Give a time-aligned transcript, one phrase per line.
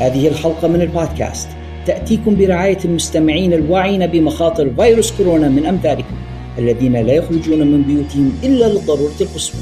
[0.00, 1.48] هذه الحلقة من البودكاست.
[1.86, 6.14] تأتيكم برعاية المستمعين الواعين بمخاطر فيروس كورونا من أمثالكم
[6.58, 9.60] الذين لا يخرجون من بيوتهم إلا للضرورة القصوى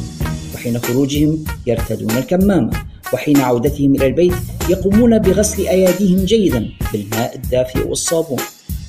[0.54, 2.70] وحين خروجهم يرتدون الكمامة
[3.12, 4.34] وحين عودتهم إلى البيت
[4.68, 8.38] يقومون بغسل أيديهم جيدا بالماء الدافئ والصابون.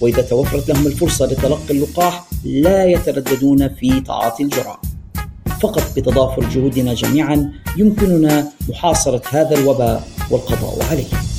[0.02, 4.82] وإذا توفرت لهم الفرصة لتلقي اللقاح لا يترددون في تعاطي الجرعة
[5.62, 11.39] فقط بتضافر جهودنا جميعا يمكننا محاصرة هذا الوباء والقضاء عليه.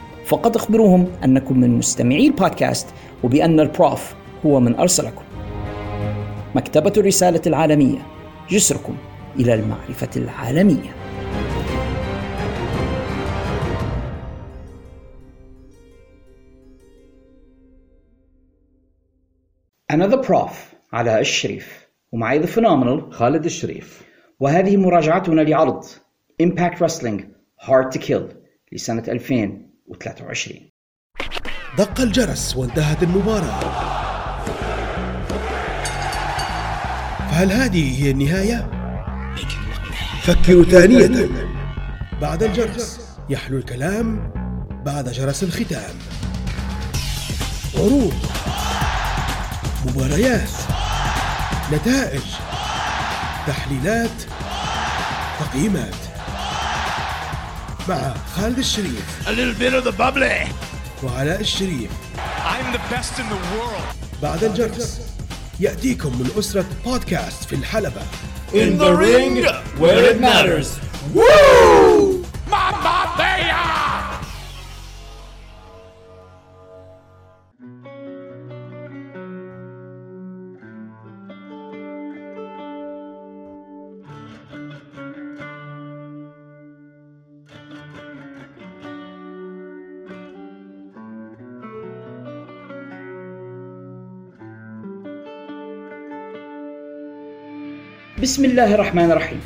[0.25, 2.87] فقط اخبروهم أنكم من مستمعي البودكاست
[3.23, 4.13] وبأن البروف
[4.45, 5.23] هو من أرسلكم.
[6.55, 8.07] مكتبة الرسالة العالمية
[8.49, 8.97] جسركم
[9.39, 10.95] إلى المعرفة العالمية.
[19.91, 24.01] أنا The Prof علاء الشريف ومعي The Phenomenal خالد الشريف.
[24.39, 25.85] وهذه مراجعتنا لعرض
[26.43, 27.21] Impact Wrestling
[27.67, 28.35] Hard to Kill
[28.71, 29.03] لسنة
[29.91, 30.69] 2023
[31.77, 33.59] دق الجرس وانتهت المباراة.
[37.31, 38.71] فهل هذه هي النهاية؟
[40.23, 41.29] فكروا ثانية.
[42.21, 42.99] بعد الجرس
[43.29, 44.33] يحلو الكلام
[44.85, 45.95] بعد جرس الختام.
[47.75, 48.13] عروض.
[49.85, 50.49] مباريات.
[51.73, 52.21] نتائج.
[53.47, 54.23] تحليلات.
[55.39, 56.10] تقييمات.
[57.89, 60.47] مع خالد الشريف A little bit of the bubbly.
[61.03, 61.89] وعلاء الشريف
[62.45, 63.95] I'm the best in the world.
[64.21, 64.99] بعد الجرس
[65.59, 68.01] يأتيكم من أسرة بودكاست في الحلبة
[68.53, 69.45] In the ring,
[69.79, 70.67] where it matters.
[71.13, 72.25] Woo!
[72.49, 73.50] Mamma Mia!
[98.21, 99.41] بسم الله الرحمن الرحيم.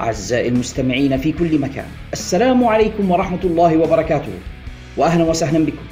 [0.00, 4.32] أعزائي المستمعين في كل مكان السلام عليكم ورحمة الله وبركاته.
[4.96, 5.84] وأهلا وسهلا بكم.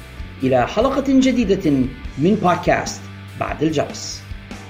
[0.43, 1.71] إلى حلقة جديدة
[2.17, 3.01] من بودكاست
[3.39, 4.23] بعد الجرس.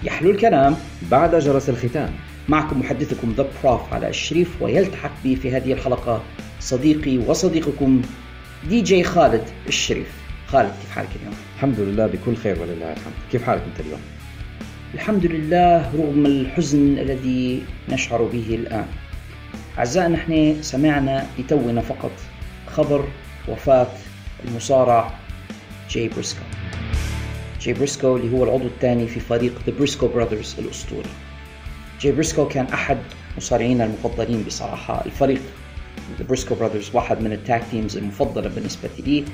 [0.03, 0.75] يحلو الكلام
[1.11, 2.09] بعد جرس الختام.
[2.49, 6.23] معكم محدثكم the Prof علي الشريف ويلتحق بي في هذه الحلقة
[6.59, 8.01] صديقي وصديقكم
[8.69, 10.11] دي جي خالد الشريف.
[10.47, 13.13] خالد كيف حالك اليوم؟ الحمد لله بكل خير ولله الحمد.
[13.31, 13.99] كيف حالك أنت اليوم؟
[14.93, 18.87] الحمد لله رغم الحزن الذي نشعر به الآن.
[19.77, 22.11] أعزائنا نحن سمعنا لتونا فقط
[22.67, 23.07] خبر
[23.47, 23.87] وفاة
[24.45, 25.19] المصارع
[25.89, 26.43] جاي بريسكو.
[27.61, 31.09] جاي بريسكو اللي هو العضو الثاني في فريق ذا بريسكو براذرز الأسطوري.
[32.01, 32.97] جاي بريسكو كان أحد
[33.37, 35.05] مصارعينا المفضلين بصراحة.
[35.05, 35.41] الفريق
[36.19, 39.25] ذا بريسكو براذرز واحد من ال tag teams المفضلة بالنسبة لي.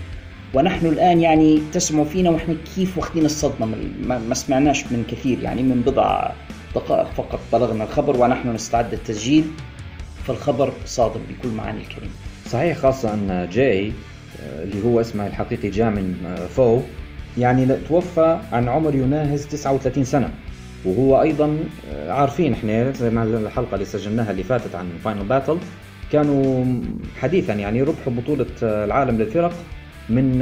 [0.57, 5.63] ونحن الآن يعني تسمعوا فينا ونحن كيف واخدين الصدمة؟ من- ما سمعناش من كثير يعني
[5.63, 6.29] من بضع
[6.75, 9.43] دقائق فقط بلغنا الخبر ونحن نستعد للتسجيل
[10.27, 12.09] فالخبر صادم بكل معاني الكلمة
[12.51, 13.91] صحيح خاصة ان جاي
[14.43, 16.79] آه، اللي هو اسمه الحقيقي Jamin آه، Pugh
[17.37, 20.29] يعني توفى عن عمر يناهز 39 سنة.
[20.85, 21.57] وهو أيضا
[21.93, 25.57] آه، عارفين إحنا زي ما الحلقة اللي سجلناها اللي فاتت عن فاينل باتل
[26.11, 26.65] كانوا
[27.21, 29.53] حديثا يعني ربحوا بطولة آه، العالم للفرق.
[30.09, 30.39] من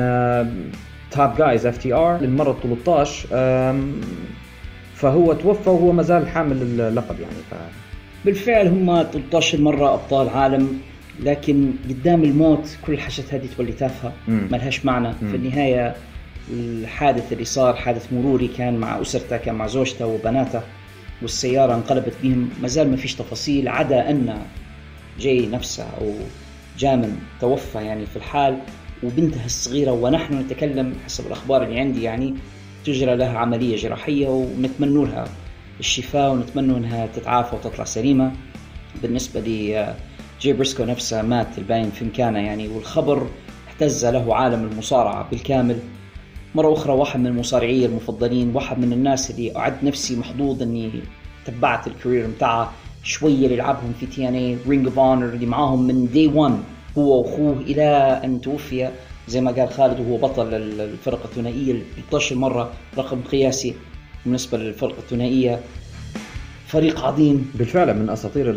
[1.12, 4.02] Top Guys FTR للمرة 13 آم،
[4.96, 7.56] فهو توفى وهو ما زال حامل اللقب يعني ف...
[8.26, 10.80] بالفعل هم 13 مرة أبطال عالم
[11.24, 14.48] لكن قدام الموت كل الحاجات هذه تولي تافهة مم.
[14.52, 15.14] ما لهاش معنى.
[15.14, 15.96] في النهاية
[16.54, 20.62] الحادث اللي صار حادث مروري كان مع أسرته كان مع زوجته وبناته
[21.22, 22.50] والسيارة انقلبت بهم.
[22.62, 24.38] ما زال ما فيش تفاصيل عدا أن
[25.20, 26.14] جاي نفسه أو
[26.80, 28.58] جامن توفى يعني في الحال.
[29.06, 32.34] وبنتها الصغيرة ونحن نتكلم حسب الأخبار اللي عندي يعني
[32.86, 35.26] تجرى لها عملية جراحية ونتمنى لها
[35.80, 38.32] الشفاء ونتمنى أنها تتعافى وتطلع سليمة.
[39.02, 39.96] بالنسبة لي
[40.42, 43.28] جاي بريسكو نفسه مات ال باين في مكانه يعني والخبر
[43.70, 45.80] اهتز له عالم المصارعة بالكامل.
[46.56, 50.92] مرة أخرى واحد من المصارعين المفضلين واحد من الناس اللي أعد نفسي محظوظ أني
[51.46, 52.72] تبعت ال career متاعه
[53.04, 56.60] شوية اللي لعبهم في TNA Ring of Honor اللي معاهم من day one
[56.98, 58.90] هو وأخوه إلى أن توفي.
[59.28, 63.74] زي ما قال خالد وهو بطل الفرقة الثنائية ال 13 مرة رقم قياسي
[64.26, 65.60] بالنسبة للفرقة الثنائية.
[66.68, 67.52] فريق عظيم.
[67.56, 68.52] بالفعل من أساطير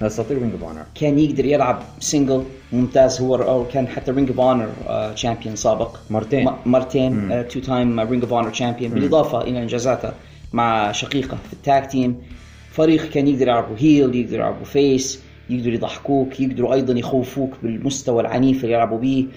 [0.00, 3.20] من أساطير Ring of Honor كان يقدر يلعب single ممتاز.
[3.20, 4.68] هو أو كان حتى Ring of Honor
[5.14, 5.96] champion سابق.
[6.10, 6.50] مرتين.
[6.66, 10.12] مرتين two time Ring of Honor champion بالإضافة إلى إنجازاته
[10.52, 12.22] مع شقيقه في ال tag team
[12.72, 15.20] فريق كان يقدر يلعبوا heel يقدر يلعبوا face
[15.50, 19.28] يقدروا يضحكوك يقدروا أيضا يخوفوك بالمستوى العنيف اللي يلعبوا به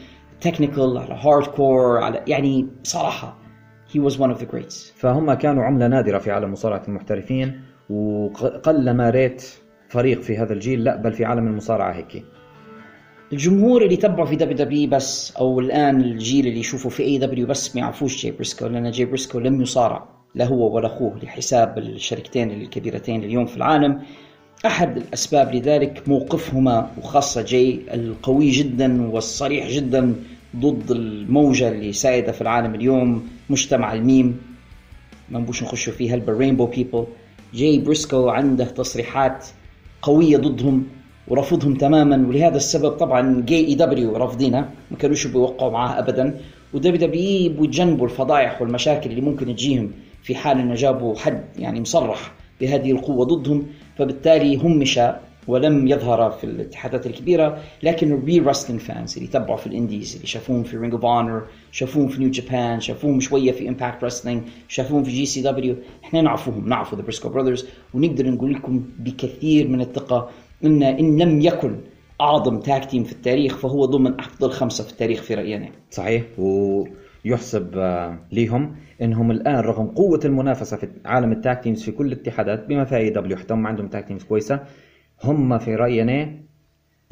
[0.41, 3.37] technical على hardcore على يعني صراحة
[3.93, 4.93] he was one of the greats.
[4.95, 9.43] فهم كانوا عملة نادرة في عالم مصارعة المحترفين وقل ما ريت
[9.89, 12.23] فريق في هذا الجيل لا بل في عالم المصارعة هيك.
[13.33, 17.81] الجمهور اللي تبعه في WWE بس أو الآن الجيل اللي يشوفه في AEW بس ما
[17.81, 23.23] يعرفوش جاي بريسكو لأن جاي بريسكو لم يصارع لا هو ولا أخوه لحساب الشركتين الكبيرتين
[23.23, 24.01] اليوم في العالم.
[24.65, 30.15] أحد الأسباب لذلك موقفهما وخاصة جاي القوي جدا والصريح جدا
[30.55, 34.37] ضد الموجة اللي سائده في العالم اليوم مجتمع الميم.
[35.29, 37.05] ما نبوش نخشوا فيها بال rainbow people
[37.53, 39.45] جاي بريسكو عنده تصريحات
[40.01, 40.83] قوية ضدهم
[41.27, 44.69] ورفضهم تماما ولهذا السبب طبعا AEW رافضينه.
[44.91, 46.39] ما كانوش بيوقعوا معاه ابدا.
[46.73, 49.91] و WWE بيتجنبوا الفضايح والمشاكل اللي ممكن تجيهم
[50.23, 52.31] في حال إنه جابوا حد يعني مصرح
[52.61, 53.65] بهذه القوة ضدهم.
[53.97, 54.99] فبالتالي همش
[55.47, 60.15] ولم يظهر في الاتحادات الكبيرة لكن ال real wrestling fans اللي تبعوا في ال indies
[60.15, 64.43] اللي شافوهم في Ring of Honor شافوهم في New Japan شافوهم شوية في Impact Wrestling
[64.67, 70.29] شافوهم في GCW إحنا نعرفوهم نعرفوا The Briscoe Brothers ونقدر نقول لكم بكثير من الثقة
[70.63, 71.75] إن إن لم يكن
[72.21, 75.69] أعظم tag team في التاريخ فهو ضمن أفضل خمسة في التاريخ في رأينا.
[75.91, 76.23] صحيح.
[76.37, 77.00] ويحسب
[77.75, 82.65] آه، ليهم إنهم الآن رغم قوة المنافسة في عالم ال tag teams في كل الاتحادات
[82.67, 84.63] بما فيها AEW حتى هم عندهم tag teams كويسة
[85.23, 86.41] هم في راينا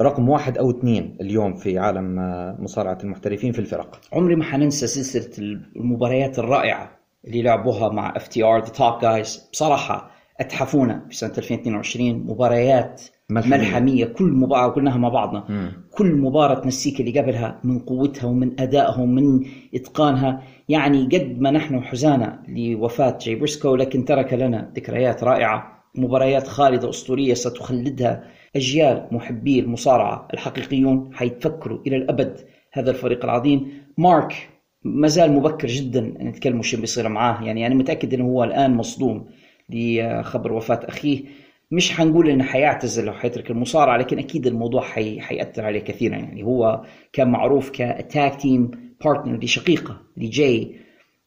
[0.02, 4.00] رقم واحد أو اثنين اليوم في عالم آه، مصارعة المحترفين في الفرق.
[4.12, 6.90] عمري ما حننسى سلسلة المباريات الرائعة
[7.24, 10.10] اللي لعبوها مع FTR the Top Guys بصراحة
[10.40, 13.56] أتحفونا في سنة 2022 مباريات ملحمية.
[13.56, 14.04] ملحمية.
[14.04, 15.44] كل مباراة قلناها مع بعضنا.
[15.48, 15.72] مم.
[15.90, 20.42] كل مباراة تنسيك اللي قبلها من قوتها ومن أدائها ومن إتقانها.
[20.68, 26.90] يعني قد ما نحن حزانة لوفاة جاي بريسكو لكن ترك لنا ذكريات رائعة مباريات خالدة
[26.90, 28.24] أسطورية ستخلدها
[28.56, 32.40] أجيال محبي المصارعه الحقيقيون حيتفكروا إلى الأبد.
[32.72, 33.72] هذا الفريق العظيم.
[33.98, 34.48] مارك
[34.84, 37.44] ما زال مبكر جدا نتكلموا شو بيصير معاه.
[37.44, 39.26] يعني أنا متأكد إنه هو الآن مصدوم.
[39.72, 41.24] لخبر وفاة أخيه.
[41.70, 45.20] مش حنقول انه حيعتزل أو حيترك المصارعة لكن أكيد الموضوع حي...
[45.20, 46.16] حيأثر عليه كثيرا.
[46.16, 48.70] يعني هو كان معروف ك tag team
[49.04, 50.76] partner لشقيقه لجاي.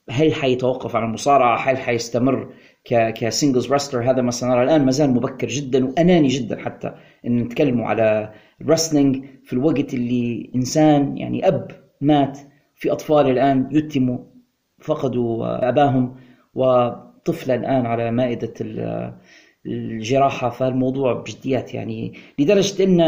[0.10, 2.54] هل حيتوقف عن المصارعة؟ هل حيستمر
[2.86, 4.86] ك ك singles wrestler؟ هذا ما سنرى الآن.
[4.86, 6.94] ما زال مبكر جدا وأناني جدا حتى
[7.26, 11.72] إن نتكلموا على ال wrestling في الوقت اللي إنسان يعني أب
[12.02, 12.40] مات
[12.76, 14.18] في أطفال الآن يتموا
[14.80, 16.16] فقدوا أباهم.
[17.24, 19.14] وطفله الآن على مائدة ال-
[19.66, 22.14] الجراحة فالموضوع بجديات يعني.
[22.40, 23.02] لدرجة إن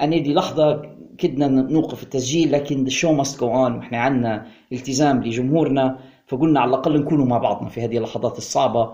[0.00, 0.82] أنا للحظه
[1.18, 3.72] كدنا نوقف التسجيل لكن the show must go on.
[3.76, 8.92] وإحنا عندنا التزام لجمهورنا فقلنا على الأقل نكونوا مع بعضنا في هذه اللحظات الصعبة.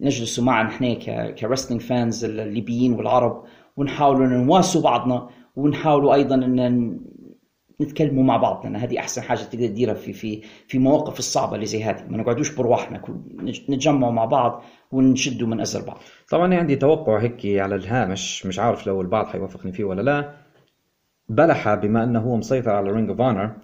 [0.00, 0.94] نجلس معا نحن
[1.38, 3.42] كرستنج فانز الليبيين والعرب
[3.76, 6.98] ونحاولوا نواسوا بعضنا ونحاولوا أيضا إن
[7.80, 11.66] نتكلموا مع بعض لأن هذه أحسن حاجة تقدر تديرها في في في مواقف الصعبة اللي
[11.66, 12.04] زي هذه.
[12.08, 13.02] ما نقعدوش برواحنا
[13.42, 14.62] نتجمعوا مع بعض
[14.92, 15.98] ونشدوا من أزر بعض.
[16.30, 20.34] طبعا عندي توقع هيك على الهامش مش عارف لو البعض حيوافقني فيه ولا لا.
[21.28, 23.56] بلحة بما أنه هو مسيطر على Ring of Honor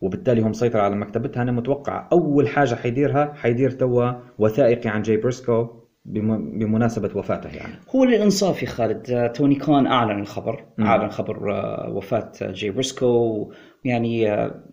[0.00, 1.42] وبالتالي هو مسيطر على مكتبتها.
[1.42, 7.72] أنا متوقع أول حاجة حيديرها حيدير توا وثائقي عن جاي بريسكو بم- بمناسبة وفاته يعني.
[7.94, 9.10] هو للانصاف يا خالد.
[9.10, 10.64] آه، توني كان أعلن الخبر.
[10.78, 10.86] مم.
[10.86, 13.50] أعلن خبر آه، وفاة آه، جاي بريسكو.
[13.84, 14.64] يعني آه،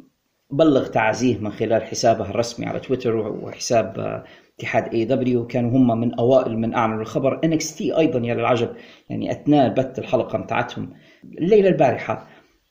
[0.52, 4.24] بلغ تعزيه من خلال حسابه الرسمي على تويتر وحساب
[4.60, 7.40] اتحاد AEW كانوا هم من أوائل من اعلنوا الخبر.
[7.44, 8.70] NXT أيضا يا للعجب.
[9.10, 10.90] يعني أثناء بث الحلقة بتاعتهم
[11.38, 12.28] الليلة البارحة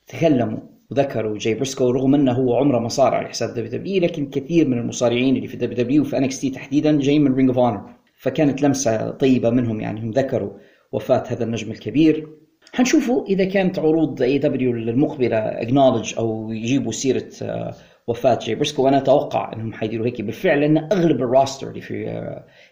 [0.07, 0.59] تكلموا
[0.91, 5.37] وذكروا جاي بريسكو رغم إنه هو عمره ما صارع لحساب WWE لكن كثير من المصارعين
[5.37, 7.81] اللي في دبليو دبليو وفي انكس تي تحديدا جايين من Ring of Honor
[8.21, 10.51] فكانت لمسة طيبة منهم يعني هم ذكروا
[10.93, 12.29] وفاة هذا النجم الكبير.
[12.73, 17.75] حنشوفوا إذا كانت عروض اي دبليو المقبله اكنولج أو يجيبوا سيرة آه،
[18.07, 22.23] وفاة جاي بريسكو وأنا أتوقع إنهم حيديروا هيك بالفعل لأن أغلب ال roster اللي في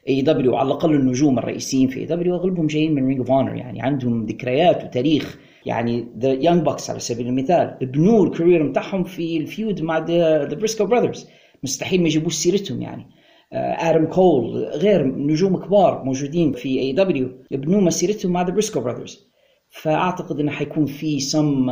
[0.09, 4.27] AEW على الأقل النجوم الرئيسيين في AEW أغلبهم جايين من Ring of Honor يعني عندهم
[4.27, 5.39] ذكريات وتاريخ.
[5.67, 9.99] يعني The Young Bucks على سبيل المثال بنوا ال career بتاعهم في ال feud مع
[9.99, 11.29] The Briscoe Brothers
[11.63, 13.07] مستحيل ما يجيبوش سيرتهم يعني.
[13.53, 19.29] آدم كول غير نجوم كبار موجودين في AEW بنوا مسيرتهم مع The Briscoe Brothers
[19.71, 21.71] فأعتقد إنه حيكون في سم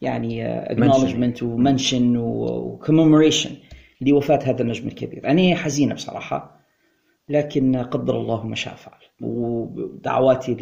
[0.00, 3.50] يعني acknowledgment و mention و commemoration
[4.00, 6.56] لوفاة هذا النجم الكبير أنا حزينة بصراحة
[7.28, 10.52] لكن قدر الله ما شاء فعل ودعواتي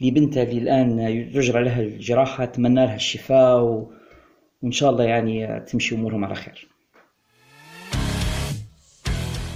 [0.00, 3.62] لبنتها اللي الآن يجرى لها الجراحة أتمنى لها الشفاء.
[4.62, 6.68] وإن شاء الله يعني تمشي أمورهم على خير.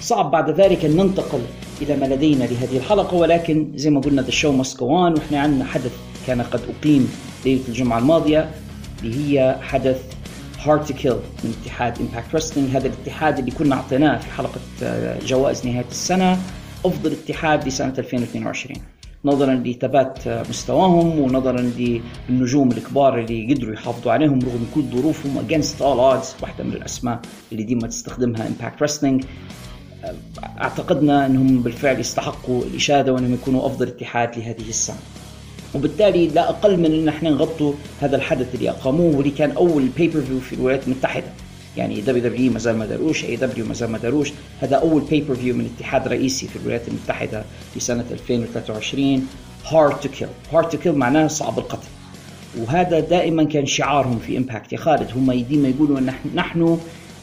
[0.08, 1.40] صعب بعد ذلك أن ننتقل
[1.82, 5.92] إلى ما لدينا لهذه الحلقة ولكن زي ما قلنا the show must وإحنا عندنا حدث
[6.26, 7.12] كان قد أقيم
[7.44, 8.50] ليلة الجمعة الماضية
[9.02, 10.02] اللي هي حدث
[10.62, 11.12] Hard to Kill
[11.44, 16.38] من اتحاد Impact Wrestling هذا الاتحاد اللي كنا أعطيناه في حلقة آه، جوائز نهاية السنة
[16.84, 18.76] أفضل اتحاد لسنة 2022
[19.24, 21.72] نظرا لثبات آه، مستواهم ونظرا
[22.30, 27.20] للنجوم الكبار اللي قدروا يحافظوا عليهم رغم كل ظروفهم against all odds واحدة من الأسماء
[27.52, 29.24] اللي ديما تستخدمها Impact Wrestling
[30.60, 34.96] أعتقدنا أنهم بالفعل يستحقوا الإشادة وأنهم يكونوا أفضل اتحاد لهذه السنة.
[35.74, 40.40] وبالتالي لا أقل من أن إحنا نغطوا هذا الحدث اللي أقاموه واللي كان أول pay-per-view
[40.40, 41.26] في الولايات المتحدة.
[41.76, 44.32] يعني WWE ما زال ما داروش AEW ما زال ما داروش.
[44.60, 49.26] هذا أول pay-per-view من اتحاد رئيسي في الولايات المتحدة في سنة 2023
[49.66, 51.88] Hard to Kill Hard to Kill معناها صعب القتل.
[52.58, 56.78] وهذا دائما كان شعارهم في Impact يا خالد هم ديما يقولوا إن نحن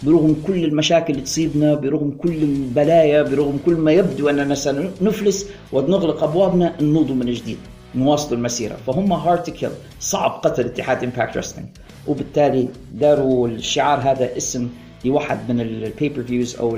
[0.05, 6.23] برغم كل المشاكل اللي تصيبنا برغم كل البلايا برغم كل ما يبدو أننا سنفلس ونغلق
[6.23, 7.57] أبوابنا ننوض من جديد
[7.95, 8.75] نواصل المسيرة.
[8.87, 9.69] فهم hard to kill
[9.99, 11.69] صعب قتل اتحاد Impact Wrestling
[12.07, 14.69] وبالتالي داروا الشعار هذا اسم
[15.05, 16.77] لواحد من ال pay-per-views أو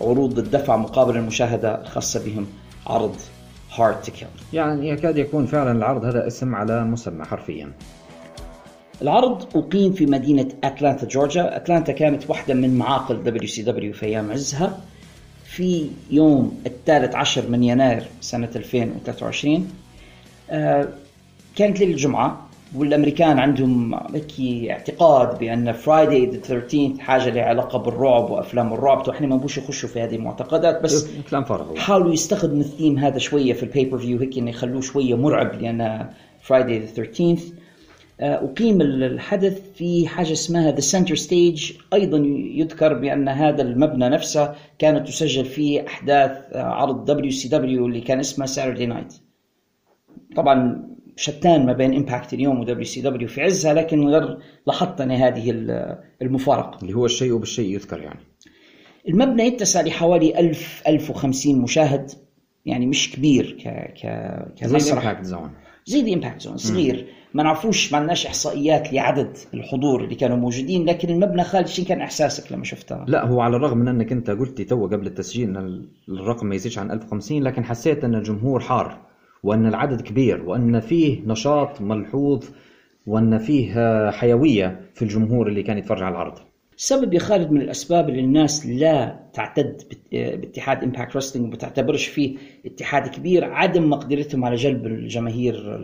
[0.00, 2.46] عروض الدفع مقابل المشاهدة الخاصة بهم
[2.86, 3.14] عرض
[3.74, 4.28] Hard to Kill.
[4.52, 7.72] يعني يكاد يكون فعلا العرض هذا اسم على مسمى حرفيا.
[9.02, 11.56] العرض أقيم في مدينة أتلانتا جورجيا.
[11.56, 14.80] أتلانتا كانت واحدة من معاقل WCW في أيام عزها.
[15.44, 19.70] في يوم الثالث عشر من يناير سنة 2023
[20.50, 20.88] آه،
[21.56, 28.30] كانت ليلة الجمعة والأمريكان عندهم هيك اعتقاد بأن Friday the 13 حاجة لها علاقة بالرعب
[28.30, 29.08] وأفلام الرعب.
[29.08, 33.52] وإحنا ما نبوش يخشوا في هذه المعتقدات بس كلام فارغ حاولوا يستخدموا الثيم هذا شوية
[33.52, 36.06] في ال pay-per-view هيك إنه يخلوه شوية مرعب لأن
[36.42, 37.38] Friday the 13
[38.20, 42.18] أقيم الحدث في حاجة اسمها The Center Stage أيضا
[42.54, 48.46] يذكر بأن هذا المبنى نفسه كانت تسجل فيه أحداث آه، عرض WCW اللي كان اسمه
[48.46, 49.14] Saturday Night
[50.36, 55.50] طبعا شتان ما بين Impact اليوم و WCW في عزها لكن غير لاحظت أنا هذه
[56.22, 56.78] المفارقة.
[56.82, 58.20] اللي هو الشيء بالشيء يذكر يعني.
[59.08, 62.10] المبنى يتسع لحوالي 1000 1050 مشاهد
[62.66, 64.02] يعني مش كبير ك ك
[64.56, 65.22] كمسرح.
[65.22, 65.36] زي
[65.88, 67.06] زي the Impact Zone صغير.
[67.34, 72.00] ما نعرفوش ما عندناش إحصائيات لعدد الحضور اللي كانوا موجودين لكن المبنى خالد شو كان
[72.00, 75.86] إحساسك لما شفتها؟ لا هو على الرغم من أنك أنت قلت تو قبل التسجيل إن
[76.08, 78.98] الرقم ما يزيدش عن 1050 لكن حسيت أن الجمهور حار
[79.42, 82.44] وأن العدد كبير وأن فيه نشاط ملحوظ
[83.06, 86.38] وأن فيه حيوية في الجمهور اللي كان يتفرج على العرض.
[86.80, 89.82] سبب يا خالد من الأسباب اللي الناس لا تعتد
[90.12, 95.80] باتحاد Impact Wrestling وما تعتبرش فيه اتحاد كبير عدم مقدرتهم على جلب الجماهير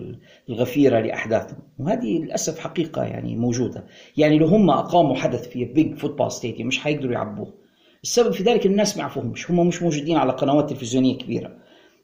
[0.48, 1.58] الغفيرة لأحداثهم.
[1.78, 3.84] وهذه للأسف حقيقة يعني موجودة.
[4.16, 7.54] يعني لو هم أقاموا حدث في big football stadium مش حيقدروا يعبوه.
[8.02, 9.50] السبب في ذلك الناس ما يعرفوهمش.
[9.50, 11.56] هم مش موجودين على قنوات تلفزيونية كبيرة.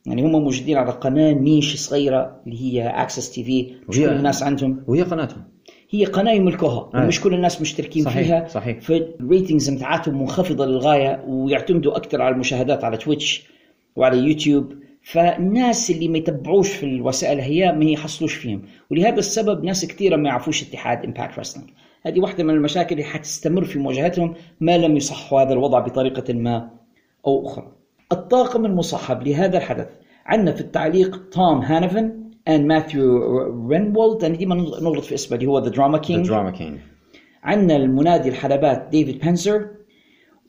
[0.07, 4.85] يعني هم موجودين على قناة niche صغيرة اللي هي AXS TV مش كل الناس عندهم.
[4.87, 5.45] وهي قناتهم.
[5.91, 7.05] هي قناه يملكوها آه.
[7.05, 8.27] ومش كل الناس مشتركين صحيح.
[8.27, 8.49] فيها.
[8.49, 8.81] صحيح.
[8.81, 13.47] فال ratings بتاعتهم منخفضة للغاية ويعتمدوا أكثر على المشاهدات على Twitch
[13.97, 18.63] وعلى يوتيوب فالناس اللي ما يتبعوش في الوسائل هي ما يحصلوش فيهم.
[18.91, 21.71] ولهذا السبب ناس كثيرة ما يعرفوش اتحاد Impact Wrestling
[22.07, 26.71] هذه واحدة من المشاكل اللي حتستمر في مواجهتهم ما لم يصحوا هذا الوضع بطريقة ما
[27.27, 27.73] أو أخرى.
[28.13, 29.89] الطاقم المصاحب لهذا الحدث
[30.27, 35.59] عندنا في التعليق توم هانيفان and ماثيو ريوولد أنا ديما نغلط في اسمه اللي هو
[35.59, 36.79] The Drama King The Drama King
[37.43, 39.69] عندنا المنادي الحلبات ديفيد بينزر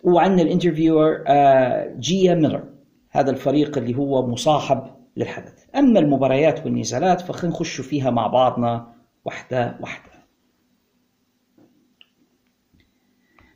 [0.04, 2.64] وعندنا ال interviewer آه، جيا ميلر
[3.10, 4.84] هذا الفريق اللي هو مصاحب
[5.18, 5.66] للحدث.
[5.76, 8.94] أما المباريات والنزالات فخلينا نخش فيها مع بعضنا
[9.26, 10.12] واحدة واحدة.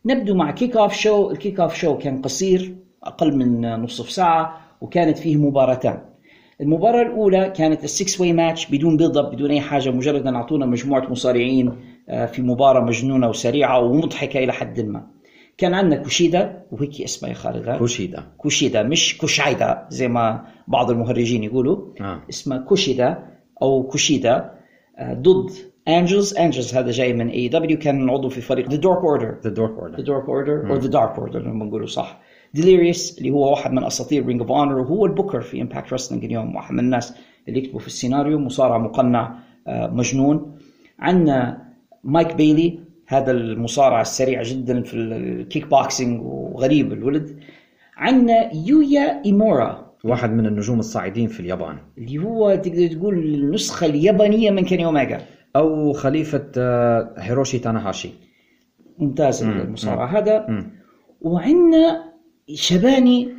[0.06, 5.36] نبدو مع kickoff show ال kickoff show كان قصير أقل من نصف ساعة وكانت فيه
[5.36, 6.15] مباراتان.
[6.62, 9.90] المباراة الأولى كانت ال six-way match بدون build up بدون أي حاجة.
[9.90, 11.72] مجرد أن أعطونا مجموعة مصارعين
[12.10, 15.08] آه، في مباراة مجنونة وسريعة ومضحكة إلى حد ما.
[15.58, 18.24] كان عندنا كوشيدا وهيك اسمه يا خالد؟ كوشيدا.
[18.38, 21.78] كوشيدا مش كوشايدا زي ما بعض المهرجين يقولوا.
[22.02, 22.22] آه.
[22.30, 23.18] اسمه كوشيدا
[23.62, 24.52] أو كوشيدا
[24.98, 25.52] آه، ضد
[25.88, 29.72] انجلز انجلز هذا جاي من AEW كان عضو في فريق The Dark Order the Dork
[29.72, 32.20] the Order Dark Order أو The Dark Order لما نقوله صح.
[32.56, 36.56] ديليريوس اللي هو واحد من أساطير Ring of Honor وهو البوكر في Impact Wrestling اليوم
[36.56, 37.14] واحد من الناس
[37.48, 38.40] اللي يكتبوا في السيناريو.
[38.40, 40.58] مصارع مقنع آه، مجنون.
[41.00, 41.66] عندنا
[42.04, 47.40] مايك بيلي هذا المصارع السريع جدا في الكيك بوكسينج وغريب الولد.
[47.98, 49.86] عندنا يويا يومورا.
[50.04, 51.78] واحد من النجوم الصاعدين في اليابان.
[51.98, 55.22] اللي هو تقدر تقول النسخة اليابانية من كيني أوميجا
[55.56, 58.10] أو خليفة آه، هيروشي تاناهاشي.
[59.00, 59.62] ممتاز مم.
[59.62, 60.66] المصارع هذا.
[61.22, 62.15] وعندنا
[62.54, 63.30] شباني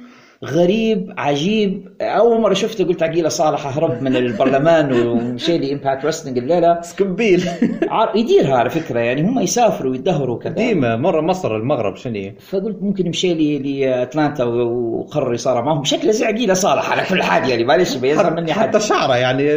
[0.45, 1.89] غريب عجيب.
[2.01, 7.49] أول مرة شفته قلت عقيلة صالح اهرب من البرلمان ومشي لي Impact Wrestling الليلة سكمبيل
[7.89, 10.53] عار- يديرها على فكرة يعني هم يسافروا ويدهروا كذا.
[10.53, 15.85] ديما مرة مصر المغرب شنو فقلت ممكن يمشي لي لاتلانتا وقرر يصارع معهم.
[15.85, 18.69] شكله زي عقيلة صالح على كل حال يعني معلش بيزعل مني حد.
[18.69, 19.49] حتى شعره يعني.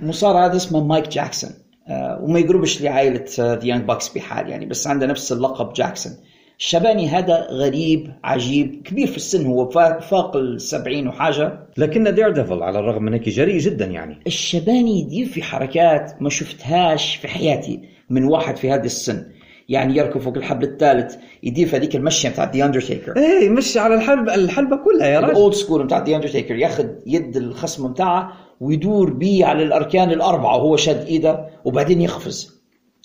[0.00, 1.50] مصارع هذا اسمه مايك جاكسون.
[1.88, 6.12] آه، وما يقربش لعائلة The Young Bucks بحال يعني بس عنده نفس اللقب جاكسون.
[6.58, 11.58] الشباني هذا غريب عجيب كبير في السن هو فا- فاق السبعين وحاجة.
[11.76, 14.18] لكن daredevil على الرغم من هيك جريء جدا يعني.
[14.26, 19.24] الشباني يدير في حركات ما شفتهاش في حياتي من واحد في هذا السن.
[19.68, 23.94] يعني يركب فوق الحبل الثالث يدير في هذيك المشية بتاعت The Undertaker إيه مش على
[23.94, 25.32] الحلبة الحلبة كلها يا راجل.
[25.32, 30.56] ال old school بتاع The Undertaker ياخذ يد الخصم بتاعه ويدور بيه على الأركان الأربعة
[30.56, 32.57] وهو شاد إيده وبعدين يقفز.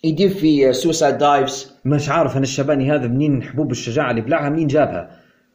[0.03, 4.67] يدير في suicide dives مش عارف أنا الشباني هذا منين حبوب الشجاعة اللي بلعها منين
[4.67, 5.11] جابها؟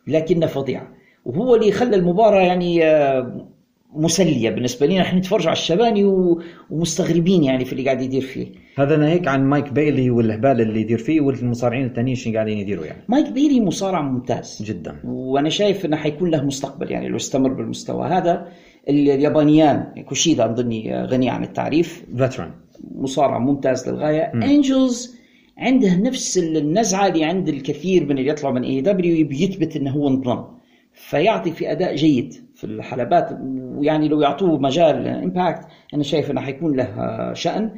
[0.07, 0.83] لكنه فظيع.
[1.25, 3.47] وهو اللي خلى المباراة يعني آه،
[3.95, 8.47] مسلية بالنسبة لنا إحنا نتفرج على الشباني و- ومستغربين يعني في اللي قاعد يدير فيه.
[8.79, 12.85] هذا أنا هيك عن مايك بايلي والهبال اللي يدير فيه والمصارعين التانيين شنو قاعدين يديروا
[12.87, 13.03] يعني.
[13.09, 14.63] مايك بيلي مصارع ممتاز.
[14.63, 14.97] جدا.
[15.05, 18.49] وأنا شايف إنه حيكون له مستقبل يعني لو استمر بالمستوى هذا.
[18.89, 22.05] اليابانيان كوشيدا أظني غني عن التعريف.
[22.17, 22.51] فيتران
[22.95, 24.33] مصارع ممتاز للغاية.
[24.35, 25.19] انجلز
[25.59, 30.45] عنده نفس النزعة اللي عند الكثير من اللي يطلعوا من AEW بيثبت إنه هو انضم.
[30.93, 33.39] فيعطي في أداء جيد في الحلبات.
[33.77, 37.71] ويعني لو يعطوه مجال Impact أنا شايف إنه حيكون له شأن.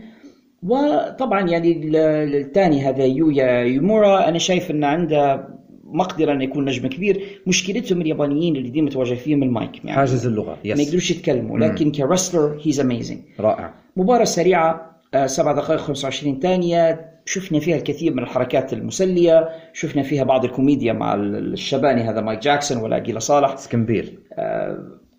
[0.62, 1.96] وطبعا يعني ال-
[2.36, 5.48] الثاني هذا يويا يومورا أنا شايف إنه عنده
[5.84, 7.40] مقدرة إنه يكون نجم كبير.
[7.46, 9.76] مشكلتهم اليابانيين اللي ديما تواجه فيهم المايك.
[9.84, 13.74] يعني حاجز اللغة ما يس يقدروش يتكلموا لكن ك wrestler he's amazing رائع.
[13.96, 14.70] مباراة سريعة.
[14.70, 14.89] آه،
[15.26, 17.10] سبع دقائق 25 ثانية.
[17.24, 19.48] شفنا فيها الكثير من الحركات المسلية.
[19.72, 23.56] شفنا فيها بعض الكوميديا مع الشباني هذا مايك جاكسون ولا عقيلة صالح.
[23.56, 24.18] سكمبيل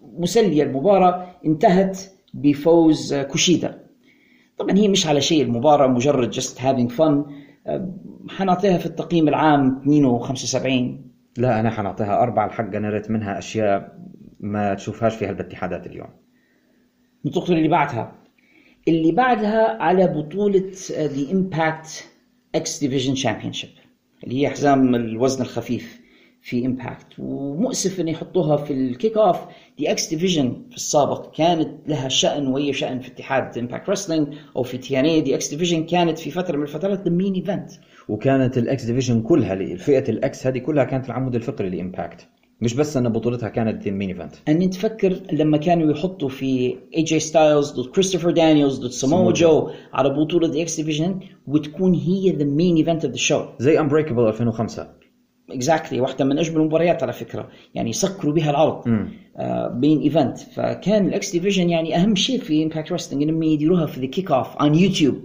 [0.02, 1.36] مسلية المباراة.
[1.46, 2.00] انتهت
[2.34, 3.80] بفوز آه، كوشيدا.
[4.58, 7.26] طبعا هي مش على شيء المباراة مجرد just having fun
[8.30, 12.46] حنعطيها في التقييم العام 72 لا أنا حنعطيها أربعة.
[12.46, 13.98] الحق أنا ريت منها أشياء
[14.40, 16.10] ما تشوفهاش في هالاتحادات اليوم.
[17.26, 18.21] ننتقل اللي بعدها
[18.88, 22.06] اللي بعدها على بطولة the Impact
[22.56, 23.70] X Division Championship
[24.24, 26.02] اللي هي حزام الوزن الخفيف
[26.42, 29.38] في Impact ومؤسف ان يحطوها في ال kickoff
[29.78, 34.64] the X Division في السابق كانت لها شأن وهي شأن في اتحاد Impact Wrestling أو
[34.64, 37.72] في TNA the X Division كانت في فترة من الفترات the main event
[38.10, 42.28] وكانت ال X Division كلها الفئة ال X هذه كلها كانت العمود الفقري ل Impact
[42.62, 47.20] مش بس أن بطولتها كانت ال main event اني تفكر لما كانوا يحطوا في AJ
[47.20, 52.44] Styles ضد كريستوفر دانييلز ضد Samoa Joe على بطولة the X Division وتكون هي the
[52.44, 54.88] main event of the show زي Unbreakable 2005
[55.52, 57.50] exactly واحدة من أجمل المباريات على فكرة.
[57.76, 58.84] يعني سكروا بها العرض
[59.80, 64.00] main event فكان ال X Division يعني أهم شيء في Impact Wrestling إنهم يديروها في
[64.00, 65.16] the kickoff on YouTube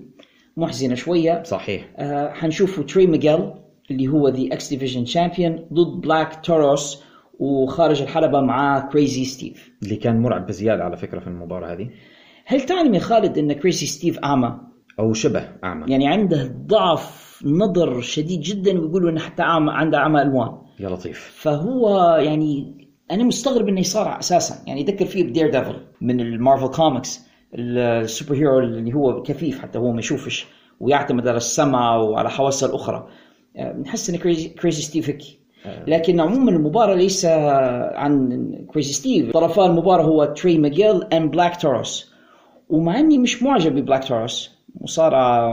[0.56, 1.42] محزنة شوية.
[1.42, 1.88] صحيح.
[1.96, 3.50] آه حنشوفوا تري ميغيل
[3.90, 7.02] اللي هو the X Division champion ضد بلاك توروس
[7.38, 11.90] وخارج الحلبة مع كريزي ستيف اللي كان مرعب بزيادة على فكرة في المباراة هذه.
[12.44, 14.60] هل تعلم يا خالد إن كريزي ستيف أعمى؟
[14.98, 15.92] أو شبه أعمى.
[15.92, 20.58] يعني عنده ضعف نظر شديد جدا ويقولوا إنه حتى عامة عنده عمى ألوان.
[20.80, 21.32] يا لطيف.
[21.40, 22.76] فهو يعني
[23.10, 24.66] أنا مستغرب إنه يصارع أساسا.
[24.66, 29.78] يعني يذكر فيه ب Daredevil من ال Marvel Comics ال superhero اللي هو كفيف حتى
[29.78, 30.46] هو ما يشوفش
[30.80, 33.08] ويعتمد على السمع وعلى حواسه الأخرى.
[33.56, 35.22] آه، بنحس إن كريزي, كريزي ستيف هيك.
[35.86, 37.24] لكن عموما المباراة ليس
[37.94, 42.12] عن كريزي ستيف طرفا المباراة هو تري ماجيل اند بلاك توروس
[42.68, 45.50] ومع إني مش معجب ببلاك توروس مصارعة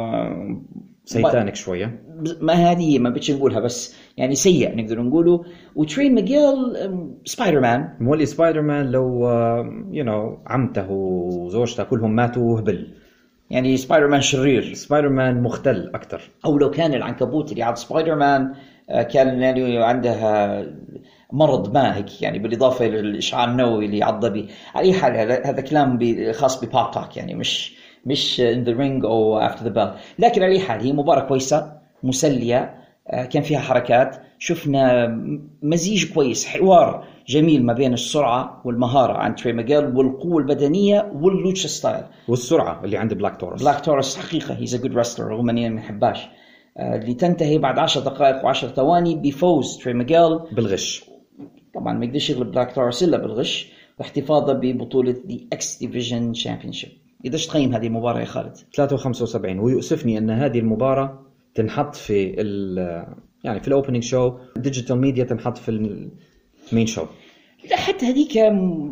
[1.06, 2.04] سيتانك شوية.
[2.42, 5.44] ما هذه ما بدش نقولها بس يعني سيء نقدر نقوله.
[5.76, 6.56] وتري ماجيل
[7.26, 9.30] سبايدر مان مولي سبايدر مان لو
[9.92, 12.88] يو نو عمته وزوجته كلهم ماتوا وهبل.
[13.50, 14.74] يعني سبايدر مان شرير.
[14.74, 18.54] سبايدر مان مختل أكثر أو لو كان العنكبوت اللي عند سبايدر مان آه،
[18.88, 20.64] كان يعني عندها
[21.32, 24.48] مرض ما هيك يعني بالإضافة للاشعاع النووي اللي عض به.
[24.76, 25.16] على أي حال
[25.48, 26.00] هذا كلام
[26.32, 30.44] خاص ب pub talk يعني مش مش in the ring أو After the Bell لكن
[30.44, 31.72] على أي حال هي مباراة كويسة
[32.04, 34.18] مسلية آه، كان فيها حركات.
[34.40, 35.08] شفنا
[35.64, 41.68] مزيج كويس حوار جميل ما بين السرعة والمهارة عند تري ماجيل والقوة البدنية وال lucha
[41.68, 42.04] style.
[42.28, 43.62] والسرعة اللي عند بلاك تورس.
[43.62, 46.28] بلاك تورس حقيقة he's a good wrestler رغم اني ما بحبهاش
[46.78, 51.04] آه، اللي تنتهي بعد 10 دقائق و10 ثواني بفوز تري ميجيل بالغش
[51.74, 56.90] طبعا ما يقدرش يغلب بلاك توروس الا بالغش واحتفاظه ببطولة the X Division Championship
[57.26, 62.78] قديش تقيم هذه المباراة يا خالد؟ 3.75 ويؤسفني أن هذه المباراة تنحط في ال
[63.44, 65.70] يعني في ال opening show digital media تنحط في
[66.72, 67.06] ال main show
[67.70, 68.36] لا حتى هذيك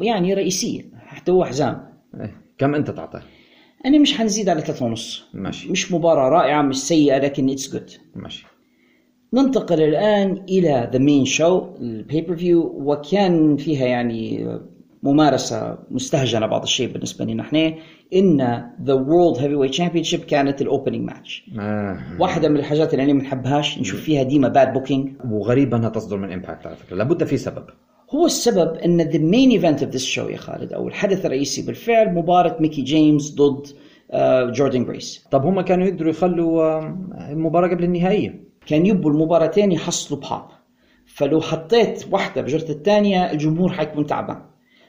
[0.02, 2.42] يعني رئيسية حتى هو حزام إيه.
[2.58, 3.24] كم أنت تعطيه؟
[3.86, 5.24] أنا مش حنزيد على ثلاثة ونص.
[5.34, 5.72] ماشي.
[5.72, 8.46] مش مباراة رائعة مش سيئة لكن it's good ماشي.
[9.34, 14.48] ننتقل الآن إلى the main show ال pay-per-view وكان فيها يعني
[15.04, 17.74] ممارسة مستهجنة بعض الشيء بالنسبة لنا نحن
[18.16, 21.98] إن the World Heavyweight Championship كانت ال opening match آه.
[22.20, 26.18] واحدة من الحاجات اللي أنا ما بنحبهاش نشوف فيها ديما bad booking وغريب إنها تصدر
[26.18, 26.96] من امباكت على فكرة.
[26.96, 27.64] لابد في سبب.
[28.12, 32.14] هو السبب أن the main event of this show يا خالد أو الحدث الرئيسي بالفعل
[32.14, 33.68] مباراة ميكي جيمس ضد
[34.12, 36.96] آه، جوردن جريس طب هم كانوا يقدروا يخلوا آه،
[37.32, 40.44] المباراة قبل النهائية؟ كان يبوا المباراتين يحصلوا باب
[41.06, 44.42] فلو حطيت واحدة بجرة الثانية الجمهور حيكون تعبان.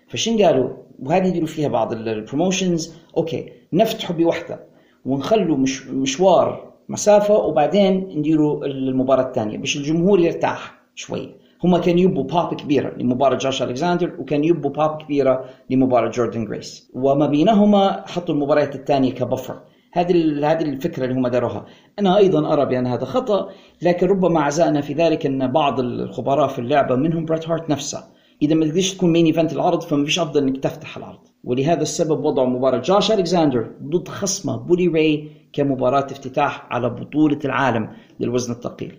[0.08, 4.60] فشن قالوا؟ وهذه يديروا فيها بعض ال- ال promotions okay نفتحوا بوحدة
[5.04, 11.34] ونخلوا مش مشوار مسافة وبعدين نديروا المباراة الثانية باش الجمهور يرتاح شوي.
[11.64, 16.90] هم كانوا يبوا باب كبيرة لمباراة جوش ألكساندر وكان يبوا باب كبيرة لمباراة جوردن جريس
[16.94, 19.60] وما بينهما حطوا المباريات الثانية ك buffer
[19.92, 21.66] هذه هذه الفكرة اللي هم داروها.
[21.98, 23.48] أنا أيضا أرى بأن هذا خطأ
[23.82, 28.04] لكن ربما عزاءنا في ذلك أن بعض الخبراء في اللعبة منهم بريت هارت نفسه.
[28.42, 31.18] إذا ما تقدرش تكون main event العرض فما فيش أفضل إنك تفتح العرض.
[31.44, 37.88] ولهذا السبب وضعوا مباراة جوش الكساندر ضد خصمه Bully Ray كمباراة افتتاح على بطولة العالم
[38.20, 38.98] للوزن الثقيل.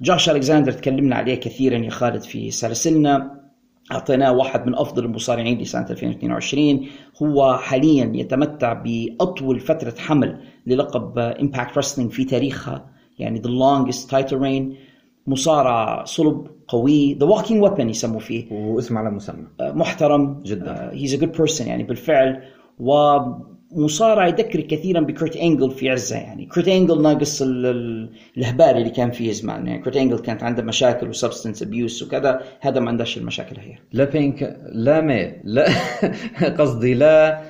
[0.00, 3.40] جوش الكساندر تكلمنا عليه كثيرا يا خالد في سلاسلنا
[3.92, 6.86] أعطيناه واحد من أفضل المصارعين لسنة 2022
[7.22, 12.86] هو حاليا يتمتع بأطول فترة حمل للقب امباكت رسلينج في تاريخها
[13.18, 14.76] يعني the longest title reign.
[15.26, 18.52] مصارع صلب قوي the walking weapon يسموه فيه.
[18.52, 19.46] واسم على مسمى.
[19.60, 20.42] محترم.
[20.42, 20.90] جداً.
[20.92, 22.42] he's a good person يعني بالفعل.
[23.74, 26.46] ومصارع يذكر كثيرا بكرت إنجل في عزه يعني.
[26.46, 29.66] كرت إنجل ناقص ال- ال- الهبال اللي كان فيه زمان.
[29.66, 33.74] يعني كرت إنجل كانت عنده مشاكل و substance abuse وكذا هذا ما عندهاش المشاكل هي.
[33.92, 35.66] لا بينك لا مي لا
[36.58, 37.42] قصدي لا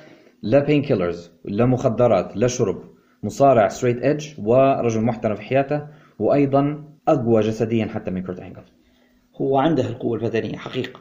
[0.43, 2.81] لا painkillers لا مخدرات لا شرب.
[3.23, 5.81] مصارع straight edge ورجل محترم في حياته
[6.19, 8.61] وأيضا أقوى جسديا حتى من كورت إنجل.
[9.41, 10.99] هو عنده القوة البدنية حقيقة.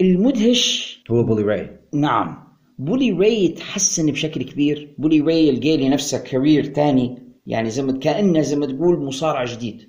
[0.00, 1.70] المدهش هو بولي راي.
[1.94, 2.51] نعم.
[2.78, 4.94] بولي راي تحسن بشكل كبير.
[4.98, 7.18] بولي راي لقى نفسه career تاني.
[7.46, 9.88] يعني زي ما كأنه زي ما تقول مصارع جديد.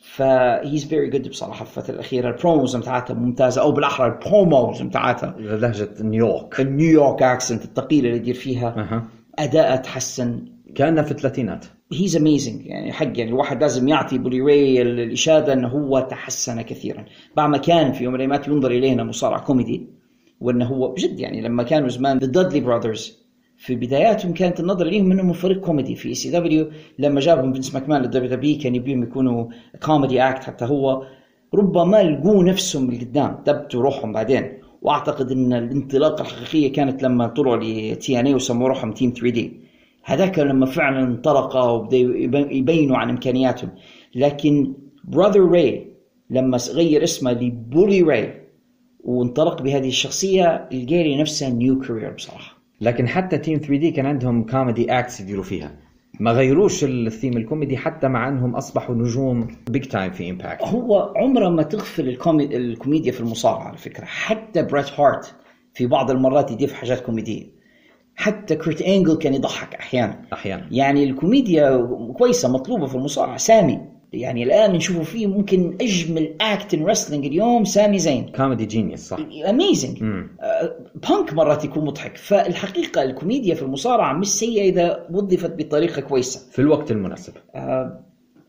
[0.00, 2.28] ف he's very good بصراحة في الفترة الأخيرة.
[2.30, 3.60] ال promos بتاعتها ممتازة.
[3.60, 6.60] أو بالأحرى ال promos بتاعتها لهجة نيويورك.
[6.60, 8.68] ال New York accent الثقيلة اللي يدير فيها.
[8.68, 9.08] أها.
[9.38, 10.44] اداءها تحسن.
[10.74, 11.64] كانها في الثلاثينات.
[11.92, 16.62] he's amazing يعني حق يعني الواحد لازم يعطي بولي راي ال- الإشادة إنه هو تحسن
[16.62, 17.04] كثيرا.
[17.36, 19.97] بعد ما كان في يوم من الأيام ينظر اليه انه مصارع كوميدي.
[20.40, 23.18] وأنه هو بجد يعني لما كانوا زمان ذا دادلي براذرز
[23.56, 25.94] في بداياتهم كانت النظرة ليهم انهم فريق كوميدي.
[25.94, 29.46] ECW لما جابهم فينس ماكمان لل WWE كان يبيهم يكونوا
[29.82, 31.02] comedy act حتى هو.
[31.54, 34.52] ربما لقوا نفسهم من قدام ثبتوا روحهم بعدين.
[34.82, 39.52] وأعتقد إن الانطلاقة الحقيقية كانت لما طلعوا ل TNA وسموا روحهم Team 3D
[40.04, 43.70] هذاك لما فعلا انطلقوا وبدأوا يب- يبينوا عن إمكانياتهم.
[44.14, 44.72] لكن
[45.04, 45.86] براذر راي
[46.30, 48.47] لما غير اسمه لبولي راي
[49.04, 52.58] وانطلق بهذه الشخصية لقى لي نفسه new career بصراحة.
[52.80, 55.72] لكن حتى Team 3D كان عندهم comedy acts يديروا فيها.
[56.20, 61.48] ما غيروش الثيم الكوميدي حتى مع انهم أصبحوا نجوم big time في امباكت هو عمره
[61.48, 62.56] ما تغفل الكومي...
[62.56, 64.04] الكوميديا في المصارعة على فكرة.
[64.04, 65.34] حتى بريت هارت
[65.74, 67.46] في بعض المرات يضيف حاجات كوميدية.
[68.16, 70.20] حتى كيرت انجل كان يضحك أحيانا.
[70.32, 70.68] أحيانا.
[70.70, 73.36] يعني الكوميديا كويسة مطلوبة في المصارعة.
[73.36, 73.80] سامي.
[74.12, 78.26] يعني الآن نشوفه فيه ممكن أجمل act in wrestling اليوم سامي زين.
[78.36, 79.18] comedy genius صح.
[79.48, 80.30] amazing مم.
[80.94, 82.16] بانك مرات يكون مضحك.
[82.16, 86.50] فالحقيقة الكوميديا في المصارعة مش سيئة إذا وظفت بطريقة كويسة.
[86.50, 87.32] في الوقت المناسب.
[87.54, 88.04] آه،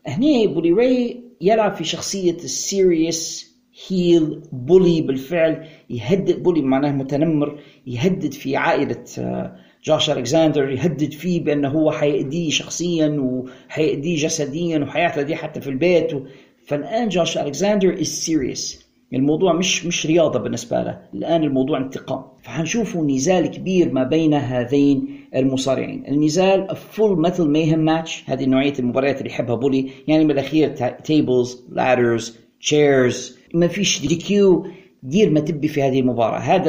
[0.06, 3.50] هني بولي راي يلعب في شخصية ال serious
[3.88, 5.66] heel bully بالفعل.
[5.90, 12.50] يهدد bully معناه متنمر يهدد في عائلة آه، جوش الكساندر يهدد فيه بأنه هو حيأذيه
[12.50, 16.14] شخصيا وحيأذيه جسديا وحيعتدي حتى في البيت.
[16.14, 16.20] و...
[16.66, 18.90] فالآن جوش الكساندر is serious.
[19.14, 25.08] الموضوع مش مش رياضة بالنسبة له، الآن الموضوع انتقام، فحنشوفوا نزال كبير ما بين هذين
[25.36, 30.68] المصارعين، النزال Full Metal Mayhem match، هذه نوعية المباريات اللي يحبها بولي، يعني من الأخير
[31.04, 34.66] tables, ladders, chairs, ما فيش DQ
[35.02, 36.68] دير ما تبي في هذه المباراة، هذا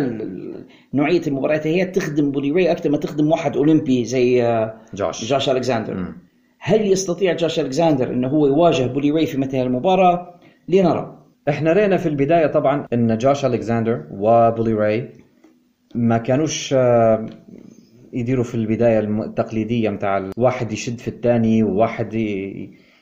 [0.94, 5.50] نوعية المباريات هي تخدم بولي راي أكثر ما تخدم واحد أولمبي زي آه، جوش جوش
[5.50, 6.18] الكساندر مم.
[6.60, 10.34] هل يستطيع جوش الكساندر إنه هو يواجه بولي راي في مثل المباراه؟
[10.70, 11.18] لنرى
[11.50, 15.10] إحنا ريناه في البداية طبعا إن جوش الكساندر وبولي راي
[15.96, 17.26] ما كانوش آه،
[18.14, 22.14] يديروا في البداية التقليدية متاع واحد يشد في الثاني وواحد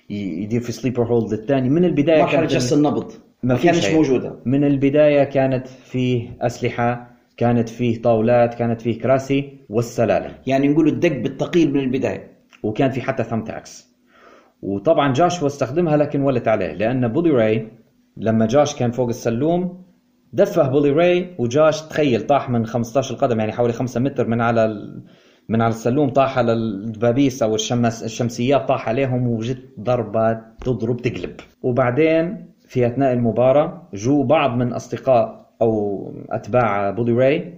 [0.10, 3.12] يدير في sleeper hold الثاني من البداية مرحلة جس النبض
[3.44, 3.90] ما فيش كانتش.
[3.94, 7.09] موجودة من البداية كانت فيه أسلحة
[7.40, 10.32] كانت فيه طاولات كانت فيه كراسي والسلالم.
[10.48, 12.40] يعني نقول الدق بالثقيل من البداية.
[12.64, 13.90] وكان في حتى thumbtacks
[14.62, 17.72] وطبعا جاش استخدمها لكن ولت عليه لأن بولي راي
[18.18, 19.84] لما جاش كان فوق السلوم
[20.34, 24.66] دفه بولي راي وجاش تخيل طاح من 15 قدم يعني حوالي 5 متر من على
[24.66, 25.04] ال...
[25.50, 30.34] من على السلوم طاح على الدبابيس أو الشمس الشمسيات طاح عليهم وجت ضربة
[30.66, 31.36] تضرب تقلب.
[31.64, 37.54] وبعدين في أثناء المباراة جو بعض من أصدقاء أو أتباع بولي راي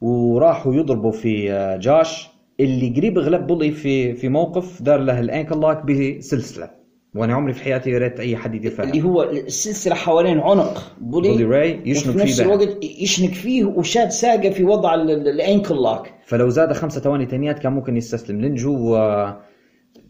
[0.00, 2.28] وراحوا يضربوا في آه، جاش.
[2.60, 6.70] اللي قريب غلب بولي في في موقف دار له ال ankle lock بسلسله
[7.14, 8.84] وأنا عمري في حياتي ريت أي حد يدير فيها.
[8.84, 12.54] اللي هو السلسلة حوالين عنق بولي, بولي راي نفس فيه بها.
[12.54, 17.00] الوقت يشنق فيه وشاد ساقة في وضع ال- ال- ال ankle lock فلو زاد خمسة
[17.00, 18.40] ثواني تانيات كان ممكن يستسلم.
[18.40, 19.40] لنجو آه،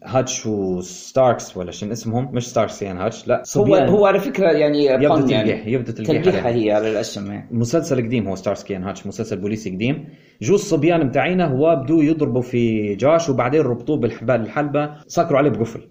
[0.05, 3.27] هاتش وستاركس ولا شنو اسمهم؟ مش ستاركس يعني هاتش.
[3.27, 3.89] لا هو صبيان.
[3.89, 5.51] هو على فكرة يعني يبدو pun يعني.
[5.51, 6.65] تلقيح يبدو تلقيح تلقيحها عليه.
[6.65, 7.47] هي على الأسم يعني.
[7.51, 10.05] مسلسل قديم هو Starsky and Hutch مسلسل بوليسي قديم.
[10.41, 15.81] جو الصبيان متاعينا هو بدو يضربوا في جاش وبعدين ربطوه بالحبال الحلبة سكروا عليه بقفل.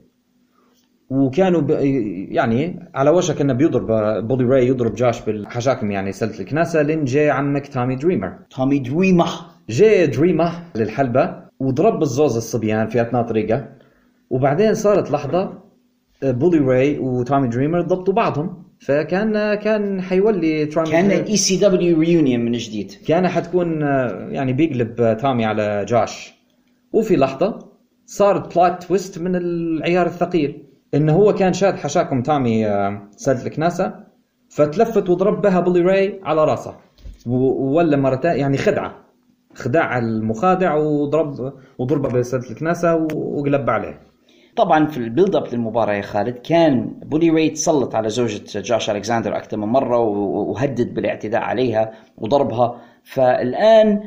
[1.11, 1.71] وكانوا ب...
[2.31, 3.87] يعني على وشك إنه بيضرب
[4.29, 6.83] بولي راي يضرب جاش بالحشاكم يعني سلة الكناسة.
[6.83, 8.39] لين جاء عمك تامي دريمر.
[8.51, 9.27] تومي دريمر
[9.69, 13.82] جاء دريمر للحلبة وضرب الزوز الصبيان في أثناء طريقة.
[14.33, 15.63] وبعدين صارت لحظة
[16.23, 18.63] بولي راي وتامي دريمر ضبطوا بعضهم.
[18.81, 22.93] فكان كان حيولي تامي كان ال ECW reunion من جديد.
[23.09, 26.35] كان حتكون آه، يعني بيقلب آه، تامي على جاش.
[26.93, 27.59] وفي لحظة
[28.07, 30.63] صارت plot twist من العيار الثقيل.
[30.95, 33.95] انه هو كان شاد حشاكم تامي آه، سلة الكناسة
[34.49, 36.75] فتلفت وضرب بها بولي راي على راسه.
[37.27, 38.95] و- وولا مرتين يعني خدعة.
[39.55, 44.01] خداع المخادع وضرب وضربه بسلة الكناسة وقلب عليه.
[44.57, 48.91] طبعا في ال build up للمباراة يا خالد كان بولي راي تسلط على زوجة جاش
[48.91, 52.81] الكساندر أكثر من مرة وهدد بالاعتداء عليها وضربها.
[53.05, 54.01] فالآن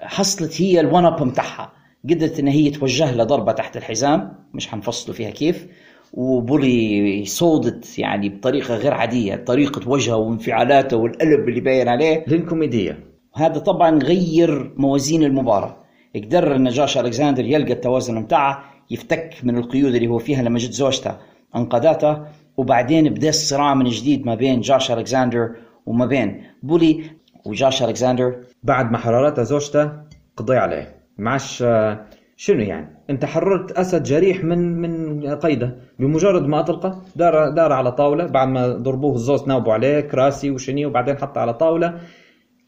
[0.00, 1.72] حصلت هي ال one up بتاعها
[2.10, 5.66] قدرت إن هي توجه لها ضربة تحت الحزام مش حنفصلوا فيها كيف.
[6.12, 12.24] وبولي sold it يعني بطريقة غير عادية طريقة وجهه وانفعالاته والقلب اللي باين عليه.
[12.28, 12.98] للكوميدية.
[13.36, 15.76] وهذا طبعا غير موازين المباراة.
[16.16, 20.72] قدر إن جاش الكساندر يلقى التوازن بتاعه يفتك من القيود اللي هو فيها لما جت
[20.72, 21.16] زوجته
[21.56, 22.24] انقذته
[22.56, 25.50] وبعدين بدا الصراع من جديد ما بين جاش الكساندر
[25.86, 27.02] وما بين بولي
[27.44, 29.92] وجاش الكساندر بعد ما حررتها زوجته
[30.36, 30.94] قضي عليه.
[31.18, 35.76] معش آه، شنو يعني؟ انت حررت أسد جريح من من قيده.
[35.98, 38.26] بمجرد ما أطلقه دار دار على طاولة.
[38.26, 42.00] بعد ما ضربوه الزوز ناوبوا عليه كراسي وشني وبعدين حطه على طاولة.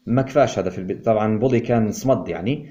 [0.05, 1.05] ما كفاش هذا في البيت.
[1.05, 2.69] طبعا بولي كان صمد يعني.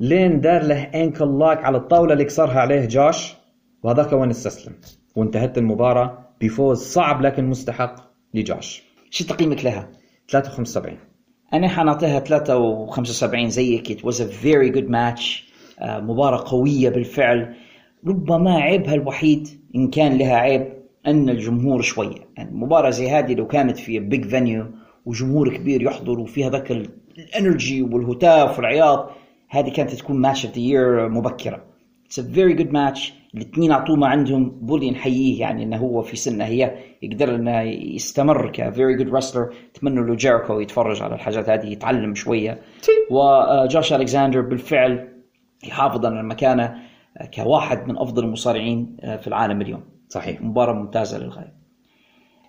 [0.00, 3.34] لين دار له انكل لاك على الطاولة اللي كسرها عليه جاش
[3.82, 4.74] وهذاك وين استسلم.
[5.16, 7.94] وانتهت المباراة بفوز صعب لكن مستحق
[8.34, 9.88] لجاش شو تقييمك لها؟
[10.30, 10.96] 73
[11.52, 13.92] أنا حنعطيها 73 زيك.
[13.92, 15.42] It was a very good match.
[15.80, 17.54] آه، مباراة قوية بالفعل.
[18.06, 20.68] ربما عيبها الوحيد إن كان لها عيب
[21.06, 22.16] أن الجمهور شوية.
[22.36, 24.66] يعني مباراة زي هذه لو كانت في بيج فانيو
[25.06, 29.10] وجمهور كبير يحضر وفيها ذاك ال- ال energy والهتاف والعياط
[29.48, 31.62] هذه كانت تكون match of the year مبكرة.
[32.08, 33.12] It's a very good match.
[33.34, 34.50] الاثنين أعطوه ما عندهم.
[34.50, 39.54] بولي نحييه يعني إنه هو في سنه هي يقدر إنه يستمر ك very good wrestler.
[39.74, 42.58] أتمنى له جيريكو يتفرج على الحاجات هذه يتعلم شوية.
[43.10, 45.08] وجوش الكساندر بالفعل
[45.64, 46.74] يحافظ على مكانه
[47.34, 49.82] كواحد من أفضل المصارعين في العالم اليوم.
[50.08, 50.42] صحيح.
[50.42, 51.57] مباراة ممتازة للغاية.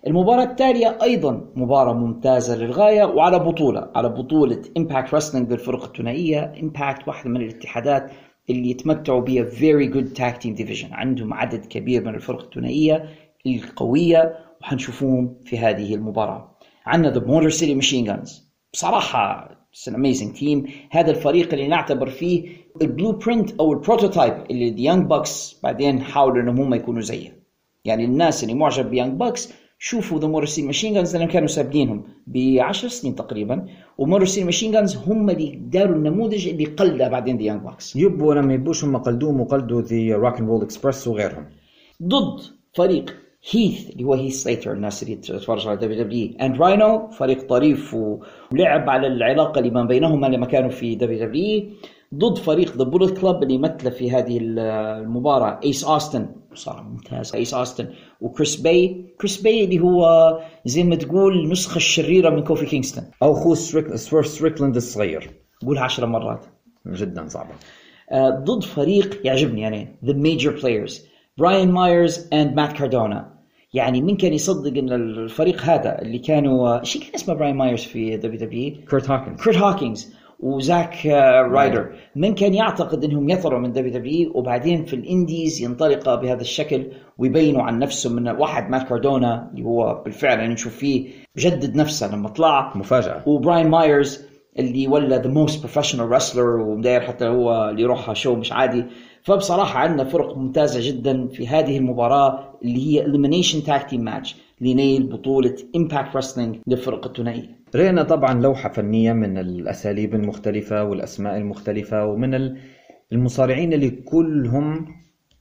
[0.06, 7.08] المباراة التالية أيضا مباراة ممتازة للغاية وعلى بطولة على بطولة Impact Wrestling للفرق الثنائية Impact
[7.08, 8.10] واحدة من الاتحادات
[8.50, 13.08] اللي يتمتعوا بها very good tag team division عندهم عدد كبير من الفرق الثنائية
[13.46, 16.56] القوية وحنشوفوهم في هذه المباراة.
[16.86, 18.30] عندنا The Motor City Machine Guns.
[18.72, 20.70] بصراحة it's an amazing team.
[20.90, 22.48] هذا الفريق اللي نعتبر فيه
[22.82, 27.40] ال blueprint أو ال prototype اللي Young Bucks بعدين حاولوا إنهم هم يكونوا زيه
[27.84, 31.48] يعني الناس اللي معجب ب Young Bucks شوفوا The Motor City Machine Guns لأنهم كانوا
[31.48, 33.66] سابقينهم ب 10 سنين تقريبا
[33.98, 37.96] و Motor City Machine Guns هم اللي داروا النموذج اللي قلده بعدين The Young Bucks
[37.96, 41.46] يبوا لما يبوش هم قلدوهم وقلدوا The Rock and Roll Express وغيرهم.
[42.02, 42.40] ضد
[42.74, 43.14] فريق
[43.50, 48.90] هيث اللي هو هيث سليتر الناس اللي تتفرج على WWE اند راينو فريق طريف ولعب
[48.90, 51.62] على العلاقة اللي ما بينهما لما كانوا في دبليو دبليو
[52.14, 55.60] ضد فريق The Bullet Club اللي يمثله في هذه المباراة.
[55.64, 57.34] ايس اوستن صار ممتاز.
[57.34, 57.88] ايس اوستن
[58.20, 63.04] وكريس باي كريس باي اللي هو زي ما تقول نسخة الشريرة من كوفي كينغستون.
[63.22, 63.94] أو ستريك...
[63.94, 65.30] ستريكلاند الصغير.
[65.66, 66.46] قولها عشر مرات.
[66.86, 67.50] جدا صعبة.
[68.12, 71.06] آه، ضد فريق يعجبني يعني The Major Players
[71.38, 73.34] براين مايرز and مات كاردونا
[73.74, 78.16] يعني مين كان يصدق إن الفريق هذا اللي كانوا شو كان اسمه براين مايرز في
[78.16, 81.90] WWE كيرت هوكنز كيرت هوكينز وزاك آه، رايدر.
[82.16, 86.86] من كان يعتقد إنهم يطلعوا من WWE وبعدين في ال indies ينطلق بهذا الشكل
[87.18, 92.14] ويبينوا عن نفسهم من واحد مات كاردونا اللي هو بالفعل يعني نشوف فيه جدد نفسه
[92.14, 92.72] لما طلع.
[92.76, 93.22] مفاجأة.
[93.26, 94.24] وبراين مايرز
[94.58, 98.84] اللي ولا the most professional wrestler ومداير حتى هو اللي يروح شو مش عادي.
[99.22, 105.06] فبصراحة عندنا فرق ممتازة جدا في هذه المباراة اللي هي Elimination Tag Team Match لنيل
[105.06, 112.34] بطولة Impact Wrestling للفرق الثنائية رأينا طبعا لوحة فنية من الأساليب المختلفة والأسماء المختلفة ومن
[112.34, 112.58] ال-
[113.12, 114.86] المصارعين اللي كلهم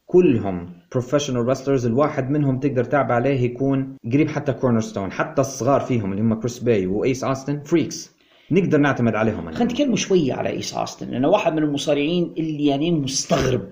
[0.06, 6.12] كلهم professional wrestlers الواحد منهم تقدر تعب عليه يكون قريب حتى cornerstone حتى الصغار فيهم
[6.12, 8.12] اللي هم كريس باي وأيس أوستن فريكس
[8.52, 9.52] نقدر نعتمد عليهم.
[9.52, 13.70] خلينا نتكلم شوية على أيس أوستن لأنه واحد من المصارعين اللي يعني مستغرب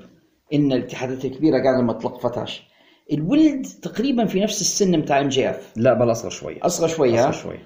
[0.54, 2.63] إن الاتحادات الكبيرة قاعدة ما تلقفتهاش
[3.13, 6.60] الولد تقريبا في نفس السن بتاع MJF لا بل أصغر شوي.
[6.62, 7.58] أصغر شوية أصغر ها؟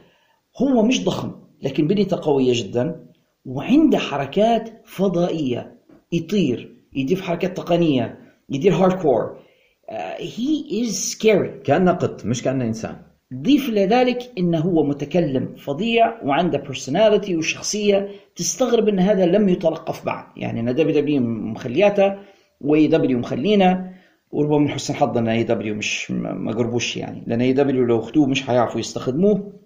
[0.62, 3.06] هو مش ضخم لكن بنيته قوية جدا
[3.46, 5.82] وعنده حركات فضائية.
[6.12, 8.20] يطير يضيف حركات تقنية
[8.50, 9.38] يدير hardcore
[10.18, 12.96] he is scary كأنه قط مش كأنه إنسان.
[13.34, 20.06] ضيف إلى ذلك إنه هو متكلم فظيع وعنده personality وشخصية تستغرب إن هذا لم يتلقف
[20.06, 20.26] بعد.
[20.38, 22.16] يعني إن دبليو دبليو مخلياته
[22.62, 23.92] واي دبليو مخلينا
[24.32, 27.24] وربما من حسن حظ إن AEW مش ما ما قربوش يعني.
[27.28, 29.61] لأن AEW لو أخذوه مش حيعرفوا يستخدموه.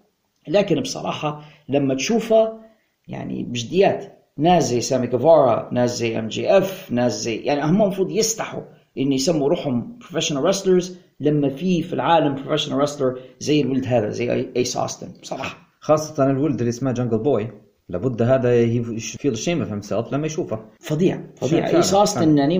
[0.47, 2.59] لكن بصراحة لما تشوفه
[3.07, 8.61] يعني بجديات ناس زي سامي جيفارا ناس زي MJF ناس زي يعني هم المفروض يستحوا
[8.97, 14.49] إن يسموا روحهم professional wrestlers لما في في العالم professional wrestler زي الولد هذا زي
[14.55, 15.07] أيس أوستن.
[15.21, 15.57] بصراحة.
[15.79, 17.51] خاصة الولد اللي اسمه Jungle Boy
[17.89, 20.59] لابد هذا ي feel shame of himself لما يشوفه.
[20.79, 21.67] فظيع فظيع.
[21.67, 22.37] أيس أوستن.
[22.37, 22.57] يعني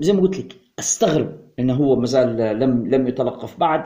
[0.00, 3.84] زي ما قلت لك أستغرب إنه هو مازال لم لم يتلقف بعد.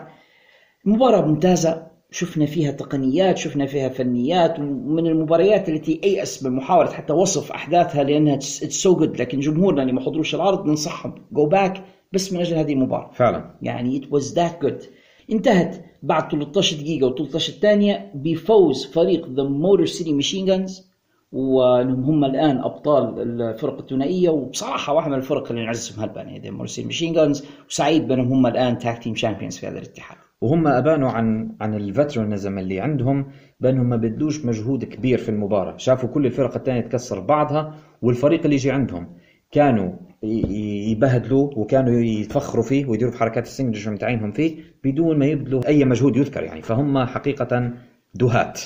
[0.85, 7.13] مباراة ممتازة شفنا فيها تقنيات شفنا فيها فنيات ومن المباريات التي ايأس من محاولة حتى
[7.13, 12.33] وصف أحداثها لأنها so good لكن جمهورنا اللي ما حضروش العرض ننصحهم go back بس
[12.33, 13.11] من أجل هذه المباراة.
[13.13, 13.51] فعلا.
[13.63, 14.85] يعني it was that good.
[15.31, 20.94] انتهت بعد 13 دقيقة و13 ثانية بفوز فريق The Motor City Machine Guns
[21.35, 24.29] وانهم هم الآن أبطال الفرق الثنائية.
[24.31, 28.79] وبصراحة واحد من الفرق اللي نعزهم هالبان Motor City Machine Guns وسعيد بأنهم هم الآن
[28.79, 30.19] tag team champions في هذا الاتحاد.
[30.41, 33.27] وهم أبانوا عن عن ال veteranism اللي عندهم
[33.61, 35.77] بأنهم ما بدوش مجهود كبير في المباراة.
[35.77, 39.09] شافوا كل الفرق الثانية تكسر بعضها والفريق اللي يجي عندهم
[39.51, 39.93] كانوا
[40.23, 45.67] ي- ي- يبهدلوا وكانوا يتفخروا فيه ويديروا في حركات السنجشر متاعينهم فيه بدون ما يبذلوا
[45.69, 46.63] أي مجهود يذكر يعني.
[46.63, 47.73] فهم حقيقة
[48.15, 48.61] دهات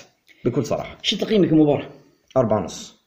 [0.45, 0.97] بكل صراحة.
[1.03, 1.87] شو تقييمك المباراه؟
[2.41, 3.07] أربعة ونص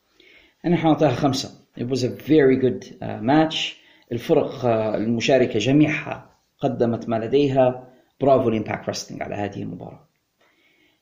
[0.65, 1.49] أنا حنعطيها خمسة.
[1.79, 3.75] It was a very good uh, match.
[4.11, 4.65] الفرق uh,
[4.95, 6.29] المشاركة جميعها
[6.59, 7.87] قدمت ما لديها.
[8.21, 10.07] برافو ل Impact Wrestling على هذه المباراة.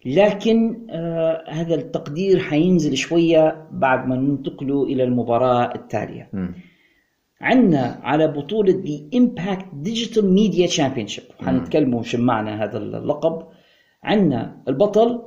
[0.05, 6.29] لكن آه هذا التقدير حينزل شوية بعد ما ننتقلوا إلى المباراة التالية.
[6.33, 6.53] مم.
[7.41, 11.45] عندنا على بطولة The Impact Digital Media Championship.
[11.45, 13.47] حنتكلموا شو معنى هذا اللقب.
[14.03, 15.21] عندنا البطل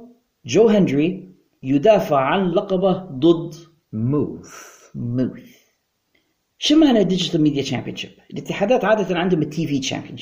[0.47, 1.32] جو هنري
[1.63, 3.55] يدافع عن لقبه ضد
[3.93, 4.55] Moose
[4.95, 5.63] Moose
[6.59, 7.97] شو معنى Digital Media Champion؟
[8.33, 10.17] الاتحادات عادة عندهم ال TV champion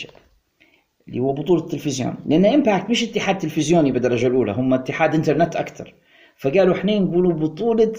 [1.09, 2.15] اللي هو بطولة التلفزيون.
[2.27, 5.95] لأن Impact مش اتحاد تلفزيوني بالدرجة الأولى هم اتحاد انترنت أكثر.
[6.37, 7.93] فقالوا إحنا نقولوا بطولة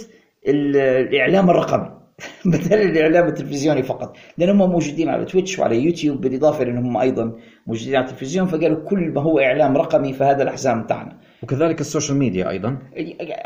[0.47, 1.91] ال- الإعلام الرقمي
[2.45, 4.17] بدل الإعلام التلفزيوني فقط.
[4.37, 7.35] لأن هم موجودين على تويتش وعلى يوتيوب بالإضافة لانهم أيضا
[7.67, 8.47] موجودين على التلفزيون.
[8.47, 11.19] فقالوا كل ما هو إعلام رقمي فهذا الحزام تاعنا
[11.52, 12.78] وكذلك ال social media أيضا.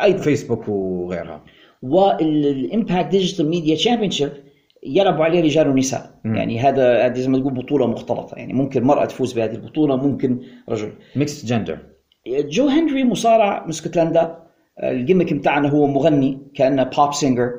[0.02, 0.18] أيضا.
[0.18, 1.44] فيسبوك وغيرها.
[1.82, 4.32] وال Impact Digital Media Championship
[4.84, 6.20] يلعبوا عليه رجال ونساء.
[6.24, 6.36] مم.
[6.36, 8.36] يعني هذا هذه زي ما تقول بطولة مختلطة.
[8.36, 10.40] يعني ممكن مرأة تفوز بهذه البطولة ممكن
[10.70, 10.92] رجل.
[11.16, 11.78] mixed gender
[12.28, 14.38] جو هنري مصارع من اسكتلندا
[14.84, 17.52] ال gimmick بتاعنا هو مغني كأنه pop singer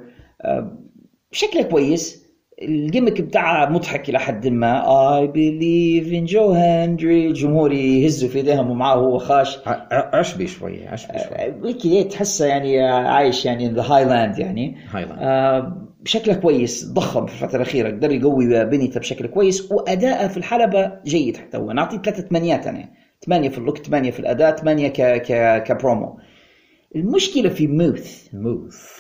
[1.33, 2.26] شكله كويس.
[2.63, 4.83] ال gimmick بتاعها مضحك إلى حد ما.
[4.83, 9.59] I believe in Joe هنري الجمهور يهزوا في ايديهم ومعاه هو خاش.
[9.91, 11.75] عشبي شوي عشبي شوي.
[11.75, 14.77] كذا تحسه يعني عايش يعني the Highland يعني.
[14.91, 15.19] Highland.
[15.21, 20.93] آه بشكله كويس ضخم في الفترة الأخيرة قدر يقوي بنيته بشكل كويس وأداءه في الحلبة
[21.05, 21.73] جيد حتى هو.
[21.73, 22.89] نعطيه ثلاثة ثمانيات أنا.
[23.27, 26.19] ثمانية في ال look ثمانية في الأداء ثمانية ك ك كبرومو.
[26.97, 28.91] المشكلة في Moose Moose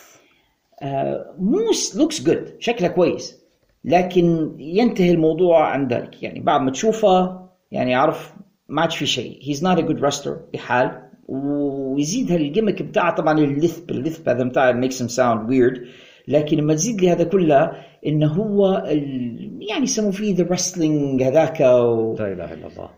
[0.83, 3.46] آه Moose looks good شكله كويس.
[3.87, 6.23] لكن ينتهي الموضوع عند ذلك.
[6.23, 7.41] يعني بعد ما تشوفه
[7.73, 8.35] يعني عارف
[8.69, 9.39] ما عادش في شيء.
[9.43, 11.03] هيز نوت ا جود رستر بحال.
[11.29, 15.87] ويزيد هالجيمك بتاعه طبعا اللثب اللثب هذا بتاع ميكس ام ساوند ويرد
[16.29, 17.73] لكن لما تزيد لي هذا كله
[18.07, 19.59] إنه هو ال...
[19.71, 22.15] يعني يسموا فيه ذا رستلينج هذاك و...
[22.19, 22.91] لا إله إلا الله.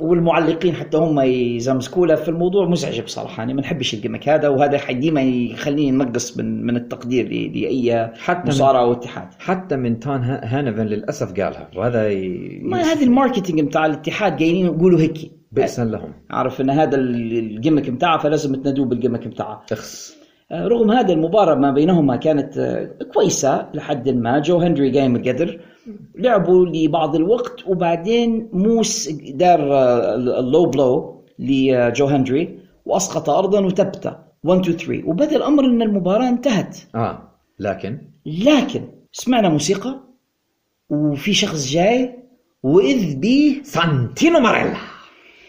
[0.00, 3.42] والمعلقين حتى هم يزمزكوا له فالموضوع مزعج بصراحة.
[3.42, 8.48] أنا ما نحبش الجيمك هذا وهذا ديما يخليني نقص من من التقدير لأي حتى من-
[8.48, 12.58] مصارعه واتحاد حتى من تان ها- هانفن للأسف قالها وهذا ي...
[12.62, 16.12] ما هذه الماركتينج بتاع الاتحاد جايين يقولوا هيك بئسا لهم.
[16.30, 20.16] عارف إن هذا ال- الجيمك بتاعه فلازم تنادوه بالجيمك بتاعه أخس.
[20.52, 24.38] آه، رغم هذا المباراة ما بينهما كانت آه، كويسة لحد ما.
[24.38, 25.60] جو هنري قايم القدر
[26.14, 29.60] لعبوا لبعض الوقت وبعدين Moose دار
[30.38, 36.28] ال low blow لجو هنري وأسقط ارضا وثبته 1 2 3 وبدأ الأمر إن المباراة
[36.28, 36.76] انتهت.
[36.94, 37.28] آه
[37.58, 40.00] لكن؟ لكن سمعنا موسيقى
[40.90, 42.14] وفي شخص جاي
[42.62, 44.76] وإذ به سانتينو ماريلا.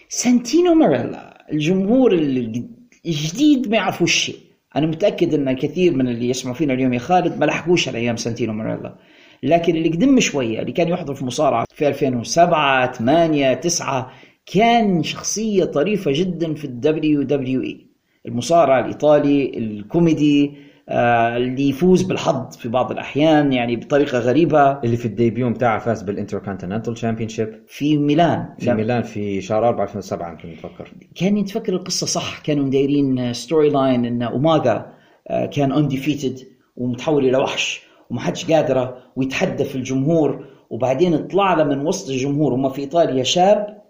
[0.10, 2.64] سانتينو ماريلا الجمهور الج-
[3.06, 4.36] الجديد ما يعرفوش شيء
[4.76, 8.16] أنا متأكد إن كثير من اللي يسمعوا فينا اليوم يا خالد ما لحقوش على أيام
[8.18, 8.96] سانتينو ماريلا.
[9.44, 14.12] لكن اللي قدم شوية اللي كان يحضر في مصارعة في 2007 8 9
[14.46, 17.88] كان شخصية طريفة جدا في ال WWE.
[18.26, 20.52] المصارع الإيطالي الكوميدي
[20.90, 24.72] آه، اللي يفوز بالحظ في بعض الأحيان يعني بطريقة غريبة.
[24.72, 28.46] اللي في ال debut بتاعه فاز بال Intercontinental Championship في ميلان.
[28.60, 32.40] في ميلان في شهر 4 2007 يمكن نتفكر كان يتفكر القصة صح.
[32.40, 34.86] كانوا دايرين storyline إن اوماجا
[35.28, 36.40] آه، كان undefeated
[36.76, 37.82] ومتحول إلى وحش.
[38.12, 40.46] وما حدش قادره ويتحدى في الجمهور.
[40.70, 43.82] وبعدين طلع له من وسط الجمهور هم في إيطاليا شاب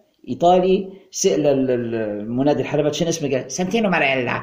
[1.26, 4.41] ال- ال- المنادي الحلبات شنو اسمه؟ قال سانتينو ماريلا.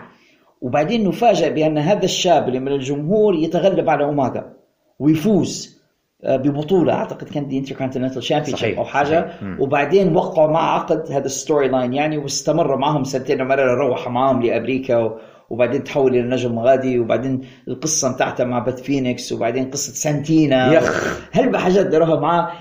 [0.60, 4.52] وبعدين نفاجأ بأن هذا الشاب اللي من الجمهور يتغلب على اوماجا
[4.98, 5.78] ويفوز
[6.24, 6.92] آه، ببطولة.
[6.92, 9.06] أعتقد كانت دي Intercontinental Champion صحيح، أو حاجة.
[9.06, 9.60] صحيح.
[9.60, 15.18] وبعدين وقعوا مع عقد هذا ال storyline يعني واستمر معهم سنتين مرة روح معهم لأمريكا.
[15.50, 20.72] وبعدين تحول إلى نجم غادي وبعدين القصة بتاعته مع بيث فينيكس وبعدين قصة سانتينا.
[20.72, 21.18] يخ.
[21.32, 22.52] هل بحاجات داروها معاه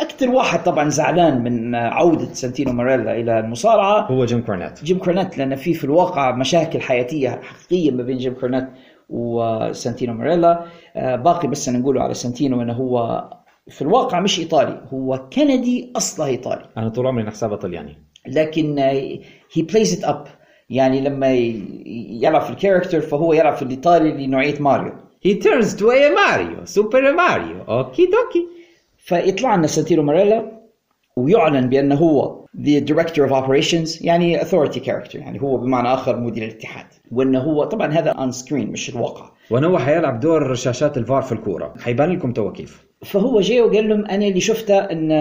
[0.00, 4.84] أكثر واحد طبعا زعلان من عودة سانتينو ماريلا إلى المصارعة هو جيم كورنيت.
[4.84, 8.64] جيم كورنيت لأن في في الواقع مشاكل حياتية حقيقية ما بين جيم كورنيت
[9.08, 10.64] وسانتينو ماريلا
[10.96, 13.24] آه، باقي بس نقوله على سانتينو انه هو
[13.68, 16.64] في الواقع مش إيطالي هو كندي اصله إيطالي.
[16.76, 17.98] أنا طول عمري نحسبه طلياني.
[18.28, 20.24] لكن he plays it up
[20.70, 21.32] يعني لما
[22.22, 24.92] يلعب في ال character فهو يلعب في الإيطالي لنوعية ماريو.
[25.26, 28.46] He turns to a Mario, Super Mario, okie dokie
[28.98, 30.52] فيطلع لنا سانتينو ماريلا
[31.16, 36.44] ويعلن بأنه هو the director of operations يعني authority character يعني هو بمعنى آخر مدير
[36.44, 36.86] الاتحاد.
[37.12, 39.30] وأنه هو طبعا هذا on screen مش الواقع.
[39.50, 41.74] وأنا هو حيلعب دور شاشات الفار في الكورة.
[41.80, 42.84] حيبان لكم تو كيف.
[43.04, 45.12] فهو جاي وقال لهم أنا اللي شفته إن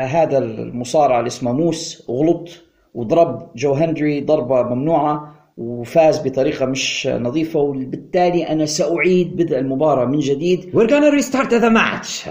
[0.00, 2.48] هذا المصارع اللي اسمه موس غلط.
[2.94, 10.18] وضرب جو هنري ضربة ممنوعة وفاز بطريقة مش نظيفة وبالتالي أنا سأعيد بدء المباراة من
[10.18, 10.60] جديد.
[10.60, 12.28] We're gonna restart the match.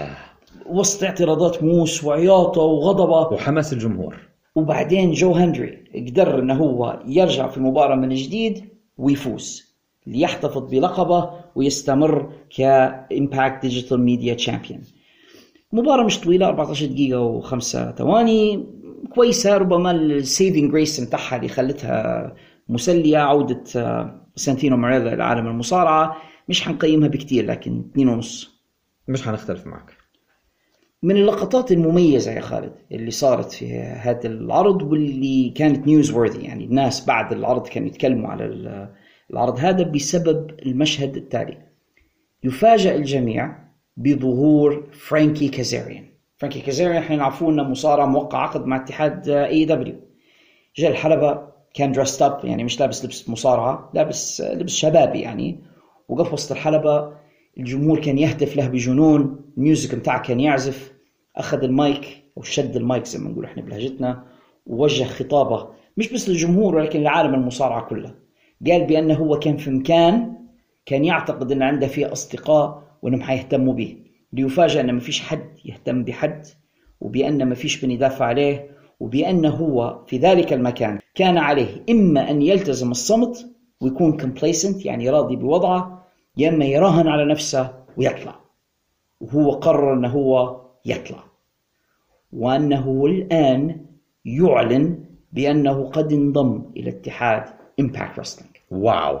[0.66, 3.34] وسط اعتراضات موس وعياطة وغضبة.
[3.34, 4.16] وحماس الجمهور.
[4.54, 8.64] وبعدين جو هنري قدر إنه هو يرجع في المباراة من جديد
[8.98, 9.72] ويفوز
[10.06, 14.80] ليحتفظ بلقبه ويستمر ك Impact Digital Media Champion.
[15.72, 18.66] مباراة مش طويلة 14 دقيقة وخمسة ثواني.
[19.10, 22.34] كويسة ربما ال saving grace متاعها اللي خلتها
[22.68, 26.16] مسلية عودة آه، سانتينو ماريلا إلى عالم المصارعة.
[26.48, 28.62] مش حنقيمها بكتير لكن اثنين ونص.
[29.08, 29.96] مش حنختلف معك.
[31.02, 37.06] من اللقطات المميزة يا خالد اللي صارت في هذا العرض واللي كانت newsworthy يعني الناس
[37.06, 38.44] بعد العرض كانوا يتكلموا على
[39.30, 41.58] العرض هذا بسبب المشهد التالي.
[42.44, 43.58] يفاجأ الجميع
[43.96, 46.11] بظهور فرانكي كازاريان.
[46.42, 49.94] فرانكي كازاريان إحنا نعرفوه انه مصارع موقع عقد مع اتحاد AEW
[50.76, 55.58] جاء الحلبة كان dressed up يعني مش لابس لبس مصارعة لابس لبس شبابي يعني.
[56.08, 57.12] وقف وسط الحلبة
[57.58, 60.92] الجمهور كان يهتف له بجنون ال music بتاعه كان يعزف.
[61.36, 64.24] أخذ المايك أو شد المايك زي ما نقول إحنا بلهجتنا
[64.66, 68.14] ووجه خطابه مش بس للجمهور ولكن لعالم المصارعة كلها
[68.66, 70.32] قال بأنه هو كان في مكان
[70.86, 73.96] كان يعتقد إن عنده فيه أصدقاء وإنهم حيهتموا به.
[74.32, 76.46] ليفاجأ ما فيش حد يهتم بحد
[77.00, 78.70] وبأن ما فيش من يدافع عليه
[79.00, 83.46] وبأنه هو في ذلك المكان كان عليه إما أن يلتزم الصمت
[83.80, 86.06] ويكون complacent يعني راضي بوضعه
[86.36, 88.40] يا إما يراهن على نفسه ويطلع.
[89.20, 91.24] وهو قرر أنه هو يطلع.
[92.32, 93.86] وأنه الآن
[94.24, 97.44] يعلن بأنه قد انضم إلى اتحاد
[97.80, 99.18] إمباكت رسلينج wow.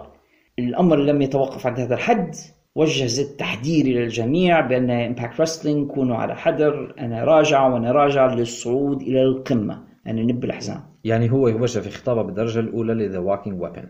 [0.58, 2.36] الأمر لم يتوقف عند هذا الحد.
[2.74, 8.34] وجه زد تحذير إلى الجميع بأن إمباكت رسلينج كونوا على حذر أنا راجع وأنا راجع
[8.34, 9.82] للصعود إلى القمة.
[10.06, 13.84] أنا نب الحزام يعني هو وجه في خطابة بالدرجة الأولى ل the Walking Weapon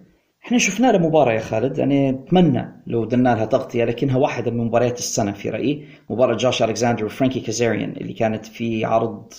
[0.44, 1.80] إحنا شفنا له مباراة يا خالد.
[1.80, 5.84] أنا أتمنى لو درنا لها تغطية لكنها واحدة من مباريات السنة في رأيي.
[6.10, 9.32] مباراة جوش الكساندر وفرانكي كازاريان اللي كانت في عرض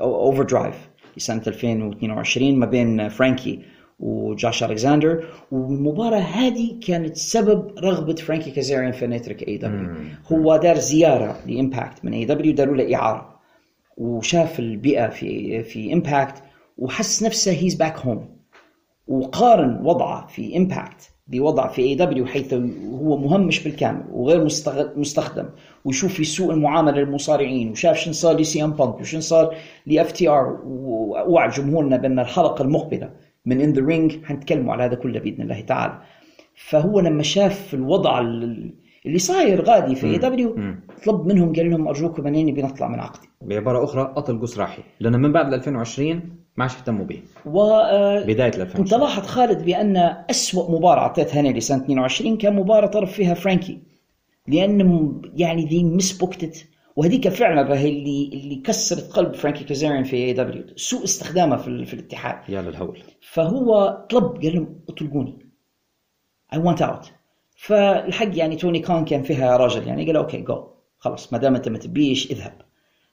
[0.00, 3.62] Overdrive لسنة 2022 ما بين فرانكي
[4.00, 9.90] وجوش الكساندر والمباراة هذه كانت سبب رغبة فرانكي كازاريان في انه يترك AEW
[10.32, 13.40] هو دار زيارة لإمباكت من AEW داروا له إعارة.
[13.96, 16.42] وشاف البيئة في في إمباكت
[16.78, 18.28] وحس نفسه he's back home
[19.08, 22.54] وقارن وضعه في إمباكت بوضع في AEW حيث
[23.02, 24.44] هو مهمش بالكامل وغير
[24.96, 25.48] مستخدم.
[25.84, 30.60] ويشوف في سوء المعاملة للمصارعين وشاف شن صار لسي أم بانك وشن صار ل FTR
[30.64, 33.10] ووعد جمهورنا بأن الحلقة المقبلة
[33.50, 36.02] من In The Ring حنتكلموا على هذا كله بإذن الله تعالى.
[36.54, 38.20] فهو لما شاف الوضع
[39.06, 40.56] اللي صاير غادي في AEW
[41.06, 43.28] طلب منهم قال لهم أرجوكم أنني بنطلع من عقدي.
[43.42, 46.22] بعبارة أخرى قتل قصراحي لأن من بعد 2020
[46.56, 47.20] ما عادش اهتموا به.
[47.46, 47.60] و
[48.26, 49.96] بداية 2020 انت لاحظ خالد بأن
[50.30, 53.78] اسوء مباراة أعطيتها هنا لسنة 22 كان مباراة طرف فيها فرانكي.
[54.48, 60.16] لأن يعني they misbooked it وهذيك فعلا هي اللي اللي كسرت قلب فرانكي كازاريان في
[60.16, 62.50] AEW سوء استخدامه في, في الاتحاد.
[62.50, 63.02] يا للهول.
[63.20, 65.38] فهو طلب قال لهم اطلقوني.
[66.52, 67.12] I want out
[67.56, 70.66] فالحق يعني توني خان كان فيها راجل يعني قال okay جو
[70.98, 72.62] خلاص ما دام أنت ما تبيش اذهب.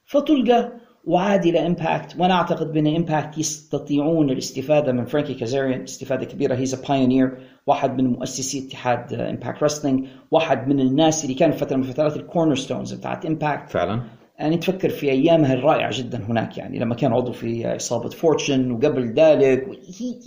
[0.06, 0.72] فطلقه
[1.06, 6.56] وعاد إلى امباكت وأنا أعتقد بأن امباكت يستطيعون الاستفادة من فرانكي كازاريان استفادة كبيرة.
[6.56, 7.38] he's a pioneer
[7.68, 12.56] واحد من مؤسسي اتحاد امباكت رسلينج واحد من الناس اللي كان فترة من فترات ال
[12.56, 14.02] cornerstones بتاعت امباكت فعلا.
[14.40, 19.14] يعني تفكر في أيامها الرائعة جدا هناك يعني لما كان عضو في عصابه فورتشن وقبل
[19.14, 19.68] ذلك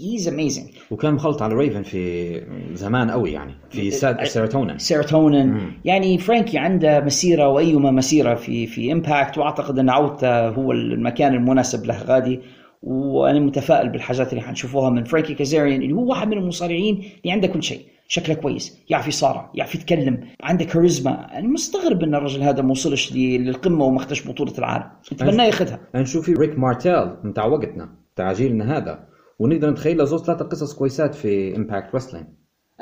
[0.01, 2.43] he's amazing وكان مخلط على ريفن في
[2.75, 3.91] زمان قوي يعني في
[4.25, 4.79] سيروتونين.
[4.79, 5.73] سيروتونين.
[5.85, 11.87] يعني فرانكي عنده مسيرة وأيما مسيرة في في امباكت وأعتقد أن عودته هو المكان المناسب
[11.87, 12.41] له غادي.
[12.83, 17.49] وأنا متفائل بالحاجات اللي حنشوفوها من فرانكي كازاريان اللي هو واحد من المصارعين اللي عنده
[17.49, 21.39] كل شيء شكله كويس يعرف يصارع يعرف يتكلم عنده كاريزما.
[21.39, 24.87] أنا مستغرب إن الرجل هذا ما وصلش للقمة وما اخذش بطولة العالم.
[25.13, 25.81] أتمنى ياخذها.
[25.95, 29.09] نشوف في ريك مارتيل بتاع وقتنا بتاع جيلنا هذا.
[29.39, 32.27] ونقدر نتخيل زوز ثلاثة قصص كويسات في امباكت رسلينج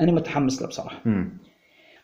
[0.00, 1.02] أنا متحمس له بصراحة.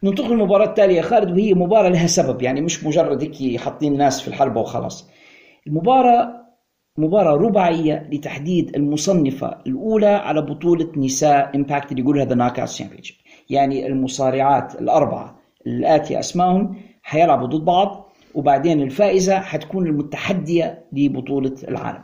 [0.03, 4.28] ننتقل للمباراة التالية خالد وهي مباراة لها سبب يعني مش مجرد هيك حاطين ناس في
[4.28, 5.11] الحلبة وخلاص.
[5.66, 6.43] المباراة
[6.99, 12.82] مباراة رباعية لتحديد المصنفة الأولى على بطولة نساء Impact اللي يقولها the Knockout
[13.51, 22.03] يعني المصارعات الأربعة الآتية أسمائهم حيلعبوا ضد بعض وبعدين الفائزة حتكون المتحدية لبطولة العالم.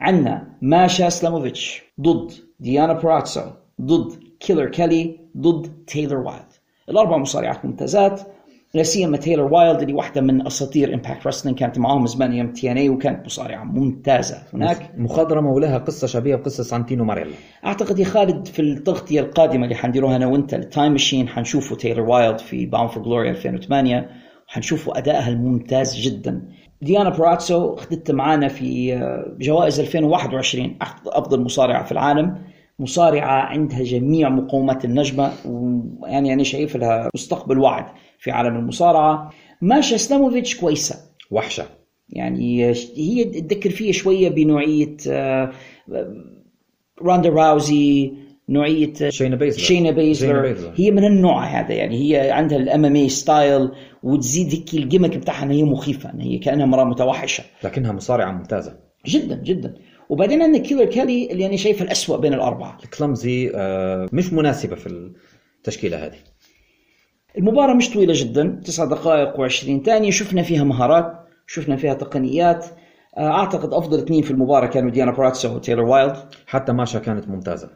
[0.00, 3.42] عندنا ماشا سلاموفيتش ضد ديانا براتسو
[3.80, 6.52] ضد كيلر كيلي ضد تايلر وايلد
[6.88, 8.20] الأربع مصارعات ممتازات
[8.74, 12.88] لا سيما تايلر وايلد اللي واحدة من أساطير Impact Wrestling كانت معاهم زمان أيام TNA
[12.88, 14.90] وكانت مصارعة ممتازة هناك.
[14.96, 17.30] مخضرمة ولها قصة شبيهة بقصة سانتينو ماريلا.
[17.66, 22.00] أعتقد يا خالد في التغطيه القادمة اللي حنديروها أنا وأنت ال time machine حنشوفوا تايلر
[22.00, 24.08] وايلد في Bound for Glory 2008
[24.48, 26.48] وحنشوفوا أدائها الممتاز جدا.
[26.82, 28.94] ديانا براتسو اخذتها معانا في
[29.40, 32.38] جوائز 2021 أفضل مصارعة في العالم.
[32.78, 37.84] مصارعة عندها جميع مقومات النجمة ويعني أنا شايف لها مستقبل واعد
[38.22, 40.96] في عالم المصارعة ماشا سلاموفيتش كويسة.
[41.30, 41.66] وحشة.
[42.08, 42.64] يعني
[42.96, 44.96] هي تذكر فيها شوية بنوعية
[47.02, 48.12] راندا راوزي
[48.48, 49.62] نوعية شينا بيزلر.
[49.62, 50.72] شينا بيزلر, شينا بيزلر.
[50.76, 53.70] هي من النوع هذا يعني هي عندها ال MMA style
[54.02, 57.44] وتزيد هيك ال gimmick بتاعها ان هي مخيفة ان هي كأنها امراه متوحشة.
[57.64, 58.78] لكنها مصارعة ممتازة.
[59.06, 59.74] جدا جدا.
[60.08, 62.78] وبعدين عندنا كيلر كيلي اللي أنا شايفه الأسوأ بين الأربعة.
[62.98, 65.12] clumsy آه، مش مناسبة في
[65.58, 66.18] التشكيلة هذه.
[67.38, 70.10] المباراة مش طويلة جدا تسع دقائق و20 ثانية.
[70.10, 71.12] شفنا فيها مهارات
[71.46, 72.66] شفنا فيها تقنيات.
[73.18, 76.16] آه، أعتقد أفضل اثنين في المباراة كانوا ديانا براتسو وتايلر وايلد.
[76.46, 77.70] حتى ماشا كانت ممتازة.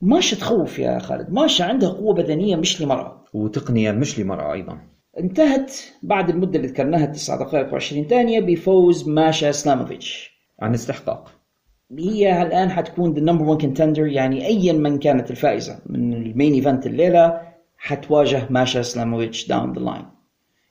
[0.00, 1.30] ماشا تخوف يا خالد.
[1.30, 3.24] ماشا عندها قوة بدنية مش لمرأة.
[3.34, 4.78] وتقنيا مش لمرأة أيضا.
[5.18, 10.30] انتهت بعد المدة اللي ذكرناها تسع دقائق و20 ثانية بفوز ماشا سلاموفيتش
[10.60, 11.32] عن استحقاق.
[11.98, 16.52] هي الآن حتكون the number one contender يعني أيا من كانت الفائزة من ال main
[16.52, 17.47] event الليلة.
[17.78, 20.04] حتواجه ماشا سلاموفيتش down the line.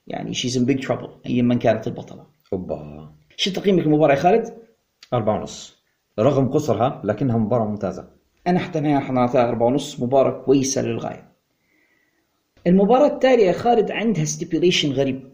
[0.06, 1.10] يعني she's in big trouble.
[1.26, 2.26] أيا من كانت البطلة.
[2.52, 4.58] اوبا شو تقييمك للمباراة يا خالد؟
[5.12, 5.78] أربعة ونص.
[6.18, 8.08] رغم قصرها لكنها مباراة ممتازة.
[8.46, 10.00] أنا حتى أنا حنعطيها أربعة ونص.
[10.00, 11.28] مباراة كويسة للغاية.
[12.66, 15.28] المباراة التالية يا خالد عندها stipulation غريب.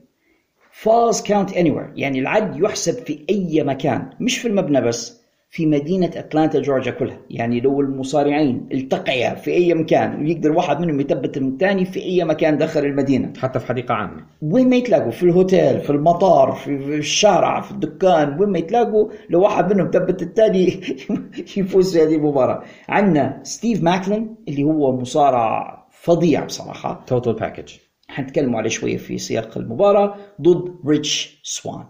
[0.83, 1.91] Falls count anywhere.
[1.95, 4.11] يعني العد يحسب في أي مكان.
[4.21, 5.24] مش في المبنى بس.
[5.55, 7.19] في مدينة أتلانتا جورجيا كلها.
[7.31, 12.25] يعني لو المصارعين التقيا في أي مكان ويقدر واحد منهم يثبت من الثاني في أي
[12.25, 13.33] مكان داخل المدينة.
[13.39, 14.27] حتى في حديقة عامة.
[14.43, 19.43] وين ما يتلاقوا في الهوتيل في المطار في الشارع في الدكان وين ما يتلاقوا لو
[19.43, 20.81] واحد منهم ثبت الثاني
[21.57, 22.63] يفوز في هذه المباراة.
[22.89, 27.05] عندنا ستيف ماكلين اللي هو مصارع فظيع بصراحة.
[27.07, 27.73] total package
[28.09, 31.85] حنتكلموا عليه شوية في سياق المباراة ضد ريتش سوان.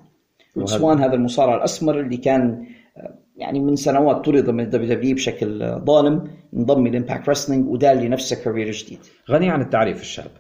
[0.59, 2.67] ريتش سوان هذا المصارع الأسمر اللي كان
[3.37, 8.45] يعني من سنوات طرد من ال WWE بشكل ظالم انضم لل Impact Wrestling ودار لنفسه
[8.45, 8.99] career جديد.
[9.31, 10.31] غني عن التعريف الشاب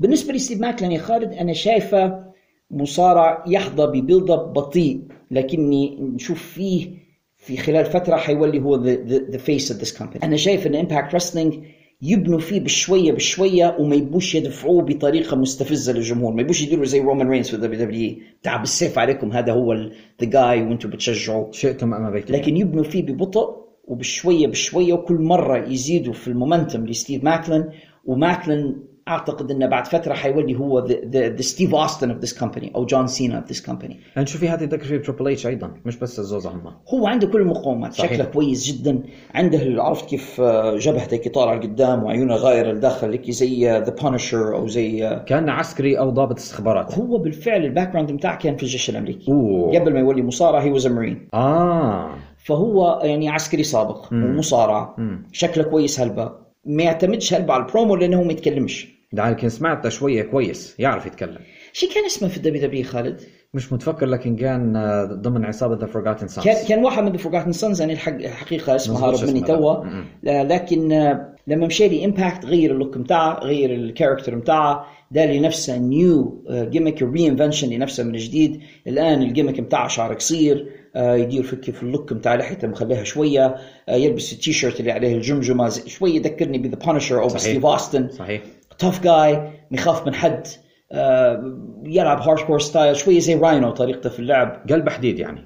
[0.00, 2.24] بالنسبة لستيف ماكلين يا خالد أنا شايفة
[2.70, 6.90] مصارع يحظى ب build up بطيء لكني نشوف فيه
[7.36, 11.54] في خلال فترة حيولي هو the face of this company أنا شايف إن Impact Wrestling
[12.02, 16.32] يبنوا فيه بشوية بشوية وما يبوش يدفعوه بطريقة مستفزة للجمهور.
[16.34, 18.60] ما يبوش يديروا زي رومان رينز في الدبليو دبليو تعب E.
[18.60, 19.90] بالسيف عليكم هذا هو the
[20.22, 22.34] guy وأنتم بتشجعوا شئتم أم أبيتم.
[22.34, 27.64] لكن يبنوا فيه ببطء وبشوية بشوية وكل مرة يزيدوا في ال momentum لستيف ماكلين
[28.04, 33.06] وماكلين أعتقد إنه بعد فترة حيولي هو the ستيف اوستن of this company أو جون
[33.06, 36.46] سينا of this company نشوف في هذه تذكر في تريبل اتش أيضا مش بس الزوز
[36.46, 38.12] عمار هو عنده كل المقومات صحيح.
[38.12, 39.02] شكله كويس جدا.
[39.34, 44.56] عنده عرفت كيف آه، جبهته هيك طالعة لقدام وعيونه غايرة لداخل هيك زي the Punisher
[44.56, 46.98] أو زي آه، كان عسكري أو ضابط استخبارات.
[46.98, 49.32] هو بالفعل ال background بتاعه كان في الجيش الأمريكي.
[49.32, 49.78] أوه.
[49.78, 52.10] قبل ما يولي مصارع he was marine آه.
[52.36, 54.96] فهو يعني عسكري سابق ومصارع
[55.32, 56.38] شكله كويس هلبا.
[56.64, 58.97] ما يعتمدش هلبا على البرومو لأنه ما يتكلمش.
[59.12, 61.38] لكن سمعته شوية كويس يعرف يتكلم.
[61.72, 63.20] شي كان اسمه في ال WWE خالد؟
[63.54, 64.72] مش متفكر لكن كان
[65.12, 68.76] ضمن عصابة the Forgotten كان Sons كان واحد من the Forgotten Sons يعني الحق الحقيقة
[68.76, 69.84] اسمه هارب مني توا
[70.22, 75.28] لكن آه، لما مشى لي Impact غير ال look بتاعه غير ال character بتاعه دار
[75.28, 78.60] لنفسه new gimmick reinvention لنفسه من جديد.
[78.86, 83.56] الآن ال gimmick بتاعه شعر قصير آه، يدير في ال look بتاع لحيته مخليها شوية
[83.88, 87.26] آه، يلبس التيشيرت اللي عليه الجمجمة شوية يذكرني ب the Punisher أو.
[87.26, 88.42] بستيف اوستن صحيح.
[88.78, 90.46] توف جاي يخاف من حد
[90.92, 95.40] آه، يلعب hardcore style شوية زي راينو طريقته في اللعب قلب حديد يعني.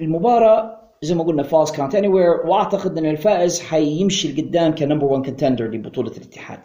[0.00, 5.24] المباراة زي ما قلنا falls count anywhere وأعتقد إن الفائز حيمشي لقدام ك number 1
[5.24, 6.60] contender لبطولة الاتحاد.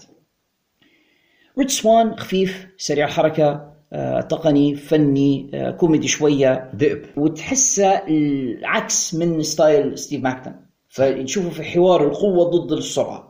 [1.60, 6.72] ريتش سوان خفيف سريع الحركة آه، تقني فني آه، كوميدي شوية.
[6.76, 7.06] ذئب.
[7.18, 10.56] وتحسه العكس من style ستيف ماكلين
[10.90, 13.25] فنشوفه في حوار القوة ضد السرعة.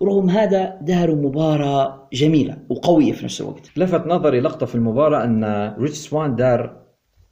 [0.00, 3.70] ورغم هذا داروا مباراة جميلة وقوية في نفس الوقت.
[3.76, 6.76] لفت نظري لقطة في المباراة أن ريتش سوان دار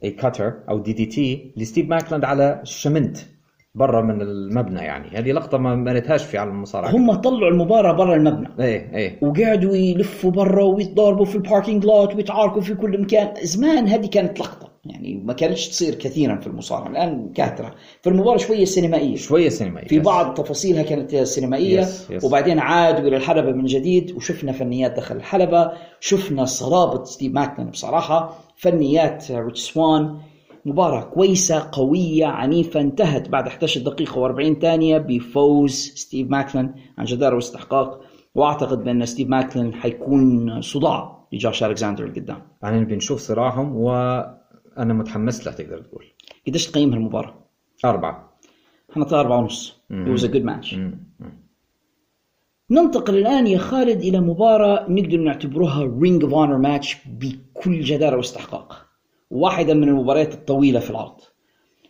[0.03, 3.17] a cutter أو DDT لستيف ماكلين على سمنت
[3.75, 5.17] برا من المبنى يعني.
[5.17, 6.89] هذه لقطة ما ريتهاش في عالم المصارعة.
[6.91, 8.47] هم طلعوا المباراة برا المبنى.
[8.59, 9.19] إيه إيه.
[9.21, 13.33] وقعدوا يلفوا برا ويتضاربوا في ال parking lot ويتعاركوا في كل مكان.
[13.43, 14.66] زمان هذه كانت لقطة.
[14.89, 19.87] يعني ما كانتش تصير كثيرا في المصارعة الآن كاثرة فالمباراة شوية سينمائية شوية سينمائية.
[19.87, 21.81] في بعض تفاصيلها كانت سينمائية.
[21.81, 22.23] Yes, yes.
[22.23, 28.39] وبعدين عادوا إلى الحلبة من جديد وشفنا فنيات داخل الحلبة شفنا صلابة ستيف ماكلين بصراحة
[28.55, 30.17] فنيات ريتش سوان.
[30.65, 37.35] مباراة كويسة قوية عنيفة انتهت بعد 11 دقيقة و40 ثانية بفوز ستيف ماكلين عن جدارة
[37.35, 37.99] واستحقاق
[38.35, 43.75] وأعتقد بأن ستيف ماكلين حيكون صداع لجوش الكساندر لقدام يعني بنشوف صراعهم
[44.77, 46.05] وأنا متحمس له تقدر تقول.
[46.47, 47.33] قديش تقيمها المباراة؟
[47.85, 48.39] أربعة.
[48.95, 49.81] حنعطيها أربعة ونص.
[49.91, 50.75] it was a good match.
[52.71, 58.85] ننتقل الآن يا خالد إلى مباراة نقدر نعتبرها Ring of Honor match بكل جدارة واستحقاق.
[59.31, 61.21] واحدة من المباريات الطويلة في العرض.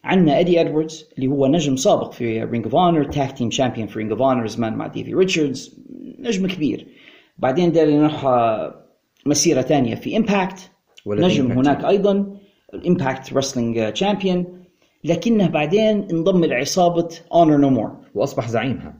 [0.03, 3.99] عندنا ادي ادواردز اللي هو نجم سابق في Ring of Honor tag team champion في
[3.99, 5.79] Ring of Honor زمان مع ديفي ريتشاردز
[6.19, 6.87] نجم كبير.
[7.37, 8.25] بعدين داري نروح
[9.25, 10.71] مسيرة ثانية في Impact
[11.07, 11.51] نجم.
[11.51, 12.36] هناك أيضا.
[12.73, 14.45] ال Impact Wrestling champion
[15.03, 18.93] لكنه بعدين انضم لعصابة Honor No More وأصبح زعيمها.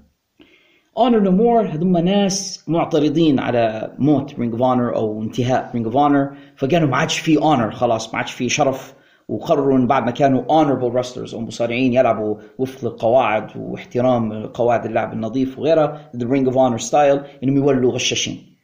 [0.98, 5.98] Honor No More هذم ناس معترضين على موت Ring of Honor أو انتهاء Ring of
[5.98, 8.94] Honor فقالوا ما عادش في honor خلاص ما عادش في شرف
[9.28, 15.14] وقرروا إن بعد ما كانوا honorable wrestlers أو مصارعين يلعبوا وفق القواعد واحترام قواعد اللعب
[15.14, 18.58] النظيف وغيرها the Ring of Honor style إنهم يولوا غشاشين.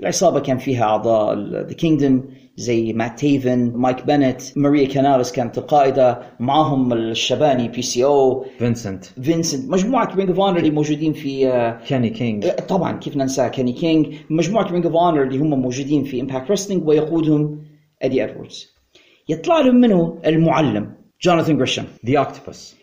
[0.00, 2.24] العصابة كان فيها أعضاء The Kingdom
[2.56, 6.18] زي مات تيفن مايك بنت ماريا كاناليس كانت القائدة.
[6.40, 12.48] معاهم الشباني PCO فينسنت فينسنت مجموعة Ring of Honor اللي موجودين في آه، كيني كينج
[12.68, 16.88] طبعا كيف ننساه كيني كينج مجموعة Ring of Honor اللي هم موجودين في Impact Wrestling
[16.88, 17.62] ويقودهم
[18.02, 18.66] ادي ادواردز
[19.28, 20.92] يطلع لهم منه المعلم
[21.22, 22.76] جوناثان جريشم the Octopus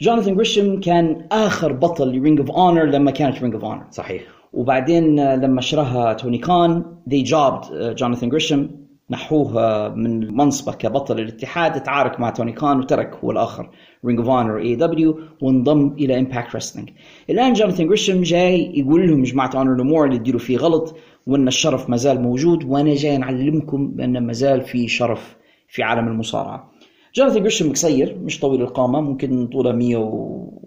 [0.00, 4.22] جوناثان جريشم كان آخر بطل ل Ring of Honor لما كانت Ring of Honor صحيح.
[4.52, 8.70] وبعدين آه، لما شراها توني كان they jobbed آه، جوناثان جريشم
[9.10, 13.70] نحوه من منصبة كبطل الاتحاد تعارك مع توني كان وترك هو الآخر
[14.06, 16.90] Ring of Honor AEW وانضم إلى Impact Wrestling
[17.30, 20.96] الآن جوناثان جريشم جاي يقول لهم جماعة Honor No More اللي تديروا فيه غلط
[21.26, 25.36] وإن الشرف ما زال موجود وأنا جاي نعلمكم بأن ما زال في شرف
[25.68, 26.70] في عالم المصارعة.
[27.14, 29.72] جوناثان جريشم قصير مش طويل القامة ممكن طوله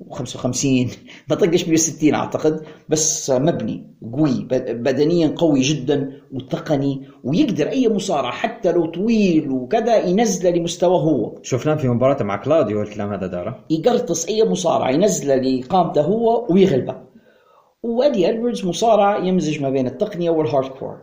[0.10, 0.90] 155
[1.30, 8.72] ما طقش 160 أعتقد بس مبني قوي بدنيا قوي جدا وتقني ويقدر أي مصارع حتى
[8.72, 11.36] لو طويل وكذا ينزله لمستواه هو.
[11.42, 13.60] شفناه في مباراة مع كلاوديو الكلام هذا دارة.
[13.70, 16.96] يقرطس أي مصارع ينزله لقامته هو ويغلبه.
[17.84, 20.98] وأدي إدواردز مصارع يمزج ما بين التقنية وال hardcore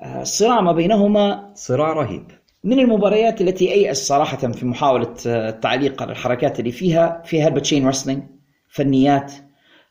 [0.00, 2.37] آه، الصراع ما بينهما صراع رهيب.
[2.64, 7.55] من المباريات التي أيأس صراحة في محاولة آه، التعليق على الحركات اللي فيها فيها ال
[7.55, 8.22] chain wrestling
[8.68, 9.32] فنيات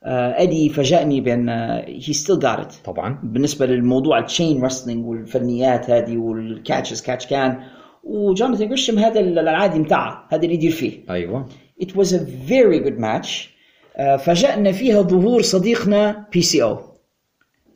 [0.03, 1.49] آه، أدي فاجأني بأن
[1.87, 2.85] he still got it.
[2.85, 3.19] طبعا.
[3.23, 7.59] بالنسبة للموضوع ال chain wrestling والفنيات هذه وال catch as catch can
[8.03, 11.03] وجوناثان جريشم هذا العادي متاعه هذا اللي يدير فيه.
[11.09, 11.45] أيوه.
[11.83, 13.57] It was a very good match.
[13.97, 16.96] آه، فاجأنا فيها ظهور صديقنا بي سي أو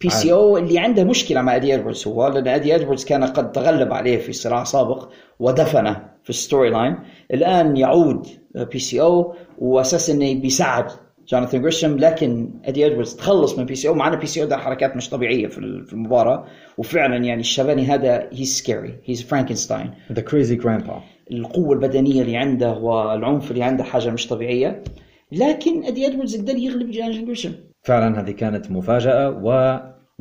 [0.02, 3.52] بي سي أو اللي عنده مشكلة مع ادي ادواردز هو لأن ادي ادواردز كان قد
[3.52, 5.94] تغلب عليه في صراع سابق ودفنه
[6.24, 6.96] في ال storyline
[7.34, 10.86] الآن يعود PCO وأساس إنه بيساعد
[11.28, 14.58] جوناثان جريشم لكن ادي ادواردز تخلص من بي سي أو معنا بي سي أو ده
[14.58, 16.46] حركات مش طبيعية في المباراة.
[16.78, 22.74] وفعلا يعني الشباني هذا he's scary he's Frankenstein the crazy grandpa القوة البدنية اللي عنده
[22.74, 24.84] والعنف اللي عنده حاجة مش طبيعية.
[25.32, 29.30] لكن ادي ادواردز قدر يغلب جوناثان جريشم فعلا هذه كانت مفاجأة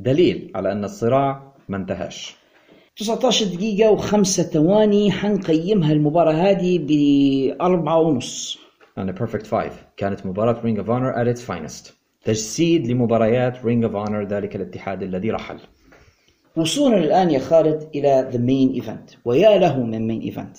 [0.01, 2.36] ودليل على أن الصراع ما انتهاش.
[2.96, 8.59] 19 دقيقة وخمسة ثواني حنقيمها المباراة هذه بأربعة ونص.
[8.98, 11.92] أنا perfect five كانت مباراة Ring of Honor at its finest.
[12.24, 15.59] تجسيد لمباريات Ring of Honor ذلك الاتحاد الذي رحل.
[16.57, 20.57] وصولا الآن يا خالد إلى the main event ويا له من main event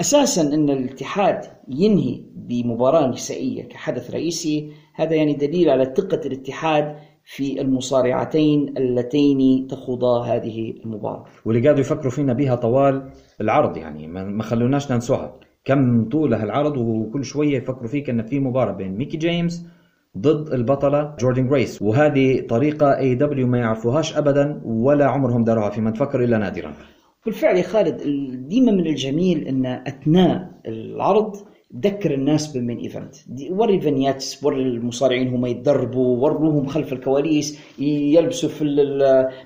[0.00, 7.60] أساسا أن الاتحاد ينهي بمباراة نسائية كحدث رئيسي هذا يعني دليل على ثقة الاتحاد في
[7.60, 11.24] المصارعتين اللتين تخوضا هذه المباراة.
[11.44, 13.10] واللي قاعدوا يفكروا فينا بها طوال
[13.40, 15.34] العرض يعني ما خلوناش ننسوها.
[15.64, 19.66] كم طولها العرض وكل شوية يفكروا فيك أن في مباراة بين ميكي جيمس
[20.18, 25.92] ضد البطلة جوردن جريس وهذه طريقة AEW ما يعرفوهاش أبدا ولا عمرهم داروها في من
[25.92, 26.72] تفكر إلا نادرا.
[27.26, 31.36] بالفعل يا خالد ال- ديما من الجميل إن أثناء العرض
[31.82, 33.14] تذكر الناس بال main event.
[33.50, 38.64] وري ال vignettes وري المصارعين هم يتدربوا وروهم خلف الكواليس يلبسوا في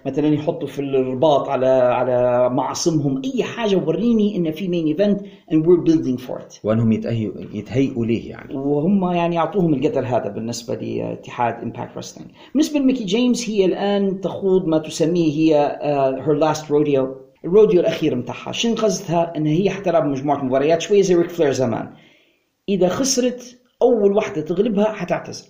[0.07, 3.22] مثلا يحطوا في الرباط على على معصمهم.
[3.25, 6.61] أي حاجة وريني إن في main event and we're building for it.
[6.64, 12.81] وأنهم يتهيئوا يتهيئوا ليه يعني؟ وهم يعني يعطوهم القدر هذا بالنسبة لاتحاد Impact Wrestling بالنسبة
[12.81, 15.79] لميكي جيمس هي الآن تخوض ما تسميه هي
[16.27, 21.14] her last rodeo الروديو الأخير متاعها شنو قصدها؟ إن هي حتلعب مجموعة مباريات شوية زي
[21.14, 21.91] ريك فلير زمان.
[22.69, 25.47] إذا خسرت أول واحدة تغلبها حتعتزل.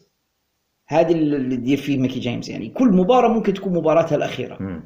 [0.88, 2.68] هذا اللي تدير فيه ميكي جيمس يعني.
[2.68, 4.82] كل مباراة ممكن تكون مباراتها الأخيرة.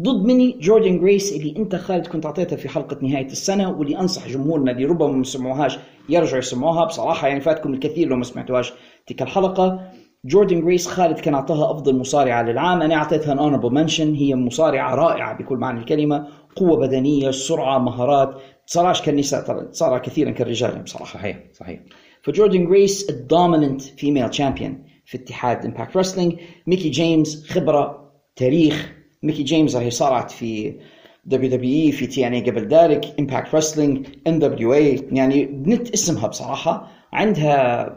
[0.00, 4.28] ضد مني جوردن جريس اللي أنت خالد كنت اعطيتها في حلقة نهاية السنة واللي أنصح
[4.28, 5.78] جمهورنا اللي ربما ما سمعوهاش
[6.08, 6.84] يرجعوا يسمعوها.
[6.84, 8.72] بصراحة يعني فاتكم الكثير لو ما سمعتوهاش
[9.06, 9.80] تلك الحلقة.
[10.24, 12.82] جوردن جريس خالد كان أعطاها أفضل مصارعة للعام.
[12.82, 16.26] أنا أعطيتها an honorable mention هي مصارعة رائعة بكل معنى الكلمة.
[16.56, 18.40] قوة بدنية سرعة مهارات.
[18.66, 21.80] تصارعش كالنساء ترى تصارع كثيرا كالرجال بصراحة صحيح صحيح.
[22.22, 28.92] فجوردن جريس ال dominant female champion في اتحاد Impact Wrestling ميكي جيمس خبرة تاريخ.
[29.22, 30.74] ميكي جيمس هي صارعت في
[31.24, 37.96] WWE في TNA قبل ذلك Impact Wrestling NWA يعني بنت اسمها بصراحة عندها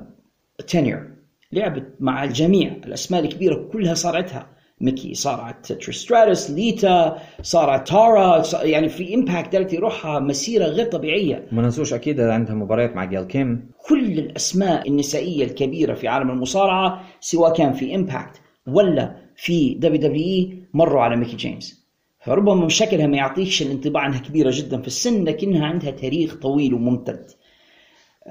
[0.67, 1.15] tenure
[1.51, 8.89] لعبت مع الجميع الأسماء الكبيرة كلها صارعتها ميكي صارعت تريش ستراتس ليتا صارعت تارا يعني
[8.89, 11.47] في Impact دارت لروحها مسيرة غير طبيعية.
[11.51, 13.71] ما ننسوش أكيد عندها مباريات مع جيل كيم.
[13.87, 20.23] كل الأسماء النسائية الكبيرة في عالم المصارعة سواء كان في Impact ولا في دبليو دبليو
[20.23, 21.85] إي مروا على ميكي جيمس.
[22.19, 27.31] فربما شكلها ما يعطيكش الانطباع إنها كبيرة جدا في السن لكنها عندها تاريخ طويل وممتد.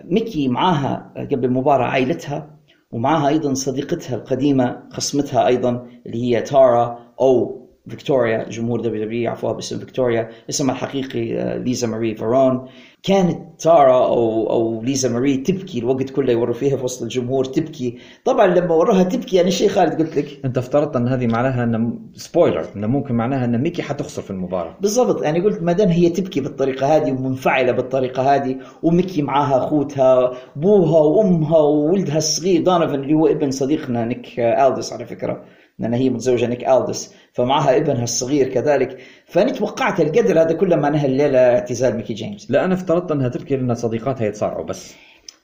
[0.05, 2.54] ميكي معاها قبل المباراة عائلتها.
[2.95, 9.53] ومعاها أيضا صديقتها القديمة خصمتها أيضا اللي هي تارا أو فيكتوريا جمهور دبليو دبليو يعرفوها
[9.53, 12.69] باسم فيكتوريا اسمها الحقيقي آه، ليزا ماري فارون
[13.03, 17.99] كانت تارا أو أو ليزا ماري تبكي الوقت كله يوروا فيها في وسط الجمهور تبكي.
[18.25, 20.41] طبعا لما وروها تبكي أنا شيء خالد قلت لك.
[20.45, 24.77] أنت افترضت أن هذه معناها أن spoiler أن ممكن معناها أن ميكي حتخسر في المباراة.
[24.81, 30.33] بالضبط يعني قلت ما دام هي تبكي بالطريقة هذه ومنفعلة بالطريقة هذه وميكي معاها أخوتها
[30.57, 35.45] أبوها وأمها وولدها الصغير دونيفن اللي هو ابن صديقنا نيك ألدس على فكرة.
[35.79, 38.99] لأن هي متزوجة نيك ألدس فمعها ابنها الصغير كذلك.
[39.27, 42.51] فانا توقعت القدر هذا كله معناها الليلة اعتزال ميكي جيمس.
[42.51, 44.95] لا أنا افترضت أنها تبكي لأن صديقاتها يتصارعوا بس.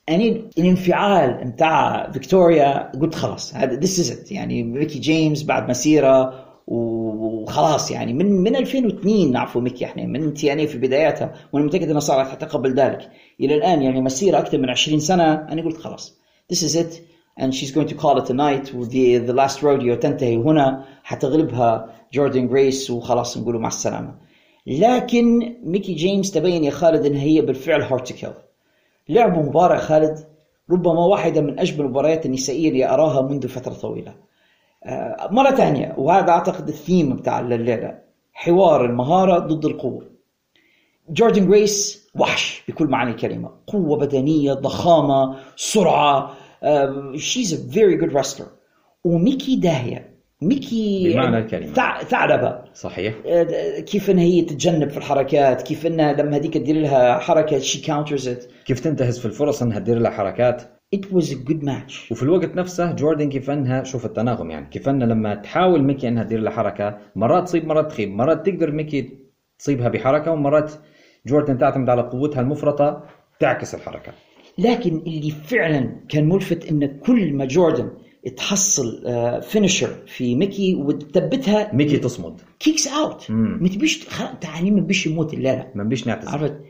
[0.09, 7.91] يعني الانفعال نتاع فيكتوريا قلت خلاص هذا this is يعني ميكي جيمس بعد مسيرة وخلاص
[7.91, 8.13] يعني.
[8.13, 12.01] من من 2002 نعرفه ميكي إحنا من تي إن اي في بداياتها وأنا متأكد إنها
[12.01, 13.09] صارت حتى قبل ذلك.
[13.41, 16.21] إلى الآن يعني مسيرة أكثر من 20 سنة أنا قلت خلاص
[16.53, 17.10] this is it.
[17.39, 18.75] And she's going to call it a night.
[18.75, 24.15] وذي the last rodeo تنتهي هنا حتغلبها جوردن جريس وخلاص نقولوا مع السلامة.
[24.67, 28.33] لكن ميكي جيمس تبين يا خالد انها هي بالفعل Hard to Kill
[29.09, 30.19] لعبوا مباراة خالد
[30.71, 34.15] ربما واحدة من أجمل المباريات النسائية اللي أراها منذ فترة طويلة.
[34.85, 37.99] آه، مرة ثانية وهذا أعتقد الثيم بتاع الليلة
[38.33, 40.11] حوار المهارة ضد القوة.
[41.11, 43.51] جوردن جريس وحش بكل معاني الكلمة.
[43.67, 46.35] قوة بدنية ضخامة سرعة
[47.17, 48.47] she's a very good wrestler.
[49.05, 50.11] وميكي داهية.
[50.43, 51.73] ميكي بمعنى الكلمة.
[51.73, 52.59] ثع- ثعلبة.
[52.75, 53.15] صحيح.
[53.79, 58.29] كيف انها هي تتجنب في الحركات كيف انها لما هذيك تدير لها حركة she counters
[58.29, 60.63] it كيف تنتهز في الفرص إنها تدير لها حركات.
[60.97, 62.13] It was a good match.
[62.13, 66.25] وفي الوقت نفسه جوردن كيف إنها شوف التناغم يعني كيف إنها لما تحاول ميكي إنها
[66.25, 68.11] تدير لها حركة مرات تصيب مرات تخيب.
[68.11, 69.19] مرات تقدر ميكي
[69.59, 70.73] تصيبها بحركة ومرات
[71.27, 73.05] جوردن تعتمد على قوتها المفرطة
[73.41, 74.13] تعكس الحركة.
[74.61, 77.91] لكن اللي فعلا كان ملفت إن كل ما جوردن
[78.37, 79.03] تحصل
[79.43, 82.41] finisher في ميكي وتثبتها ميكي تصمد.
[82.59, 83.31] kicks out.
[83.31, 85.35] ما تبيش خ- تعالي ما بيش يموت.
[85.35, 86.61] الليلة ما بيش نعتذر عرفت؟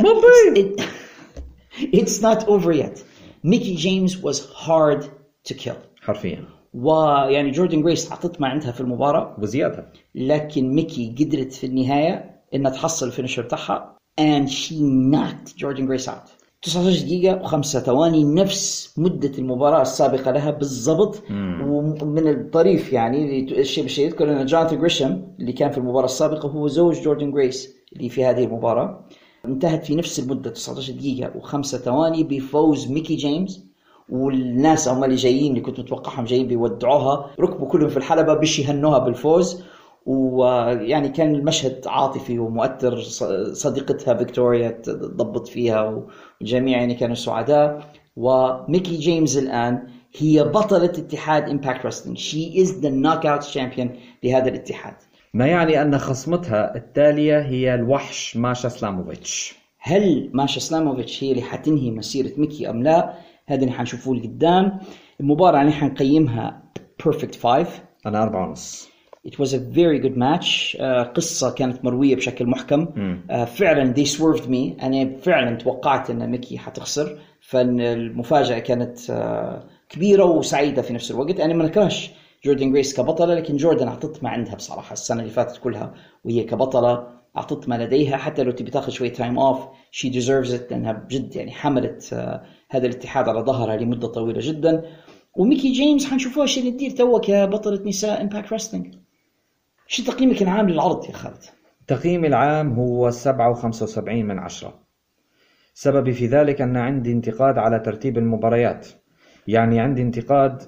[0.00, 0.08] ما
[2.00, 2.98] it's not over yet.
[3.44, 5.02] ميكي جيمس was hard
[5.48, 5.76] to kill.
[6.02, 6.44] حرفيا.
[6.74, 9.36] ويعني جوردن جريس اعطت ما عندها في المباراة.
[9.38, 9.92] وزيادة.
[10.14, 13.96] لكن ميكي قدرت في النهاية إنها تحصل ال finisher بتاعها.
[14.20, 14.72] And she
[15.12, 16.20] knocked جوردن جريس out
[16.62, 21.22] 19 دقيقة وخمسة ثواني نفس مدة المباراة السابقة لها بالضبط.
[21.66, 26.68] ومن الطريف يعني الشيء بالشيء يذكر ان جوناثان جريشم اللي كان في المباراة السابقة هو
[26.68, 29.04] زوج جوردن جريس اللي في هذه المباراة.
[29.44, 33.64] انتهت في نفس المدة 19 دقيقة وخمسة ثواني بفوز ميكي جيمس.
[34.08, 37.30] والناس هم اللي جايين اللي كنت متوقعهم جايين بيودعوها.
[37.40, 39.62] ركبوا كلهم في الحلبة بش يهنوها بالفوز.
[40.10, 43.00] ويعني كان المشهد عاطفي ومؤثر.
[43.52, 46.04] صديقتها فيكتوريا تضبط فيها
[46.40, 47.90] والجميع يعني كانوا سعداء.
[48.16, 49.86] وميكي جيمس الآن
[50.16, 53.90] هي بطلة اتحاد Impact Wrestling she is the Knockout champion
[54.24, 54.94] لهذا الاتحاد.
[55.34, 59.54] ما يعني أن خصمتها التالية هي الوحش ماشا سلاموفيتش.
[59.78, 63.14] هل ماشا سلاموفيتش هي اللي حتنهي مسيرة ميكي أم لا؟
[63.46, 64.78] هذا اللي حنشوفوه لقدام.
[65.20, 66.62] المباراة يعني حنقيمها
[67.04, 68.89] perfect five أنا أربعة ونص.
[69.28, 70.76] It was a very good match.
[70.80, 72.86] آه، قصة كانت مروية بشكل محكم.
[73.30, 74.82] آه، فعلا they swerved me.
[74.84, 77.18] أنا فعلا توقعت أن ميكي حتخسر.
[77.40, 81.40] فالمفاجأة كانت آه، كبيرة وسعيدة في نفس الوقت.
[81.40, 82.10] أنا ما نكرهش
[82.44, 85.94] جوردن جريس كبطلة لكن جوردن أعطت ما عندها بصراحة السنة اللي فاتت كلها
[86.24, 87.06] وهي كبطلة.
[87.36, 88.16] أعطت ما لديها.
[88.16, 89.58] حتى لو تبي تاخذ شوية time off
[89.92, 90.70] she deserves it.
[90.70, 94.82] لأنها بجد يعني حملت آه، هذا الاتحاد على ظهرها لمدة طويلة جدا.
[95.36, 98.94] وميكي جيمس حنشوفوها شو اللي تدير توا كبطلة نساء Impact Wrestling
[99.92, 101.42] شو تقييمك العام للعرض يا خالد؟
[101.86, 104.80] تقييمي العام هو 7.75 من عشرة.
[105.74, 108.88] سببي في ذلك أن عندي انتقاد على ترتيب المباريات.
[109.46, 110.62] يعني عندي انتقاد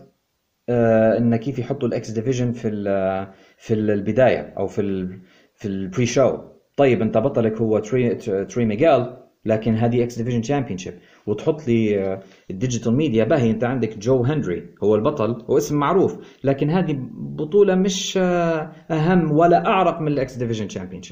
[0.68, 5.20] آه، إن كيف يحطوا ال X Division في ال- في البداية أو في ال
[5.54, 6.38] في ال pre-show
[6.76, 8.14] طيب أنت بطلك هو تري
[8.44, 9.06] تري ميغيل
[9.44, 10.94] لكن هذه X Division Championship
[11.26, 12.20] وتحط لي آه،
[12.50, 16.96] ال Digital Media باهي انت عندك جو هنري هو البطل هو اسم معروف لكن هذه
[17.12, 21.02] بطولة مش آه، أهم ولا أعرق من ال X Division champion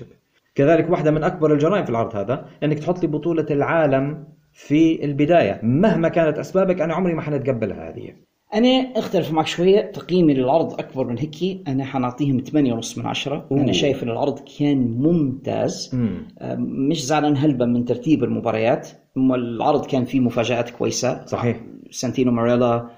[0.54, 5.61] كذلك واحدة من أكبر الجرائم في العرض هذا إنك تحط لي بطولة العالم في البداية.
[5.62, 8.14] مهما كانت أسبابك أنا عمري ما حنتقبلها هذه.
[8.54, 13.46] أنا أختلف معك شوية تقييمي للعرض أكبر من هيك أنا حنعطيهم 8.5 من عشرة.
[13.52, 13.61] أوه.
[13.61, 15.90] أنا شايف إن العرض كان ممتاز.
[15.94, 16.28] مم.
[16.38, 18.88] آه، مش زعلان هلبا من ترتيب المباريات.
[19.16, 21.26] العرض كان فيه مفاجآت كويسة.
[21.26, 21.61] صحيح.
[21.90, 22.90] سانتينو ماريلا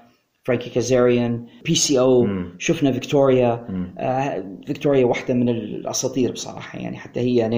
[0.43, 2.55] فرانكي كازاريان بي سي أو مم.
[2.59, 3.67] شفنا فيكتوريا.
[3.97, 7.57] آه فيكتوريا واحدة من الأساطير بصراحة يعني حتى هي يعني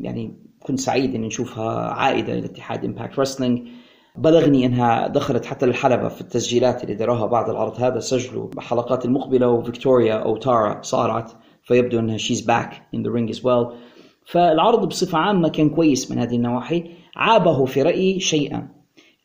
[0.00, 3.68] يعني كنت سعيد إني نشوفها عائدة إلى اتحاد Impact Wrestling
[4.16, 9.48] بلغني إنها دخلت حتى الحلبة في التسجيلات اللي داروها بعد العرض هذا سجلوا الحلقات المقبلة
[9.48, 11.32] وفيكتوريا أو تارا صارعت
[11.62, 13.66] فيبدو إنها she's back in the ring as well
[14.26, 16.90] فالعرض بصفة عامة كان كويس من هذه النواحي.
[17.20, 18.68] عابه في رأيي شيئان.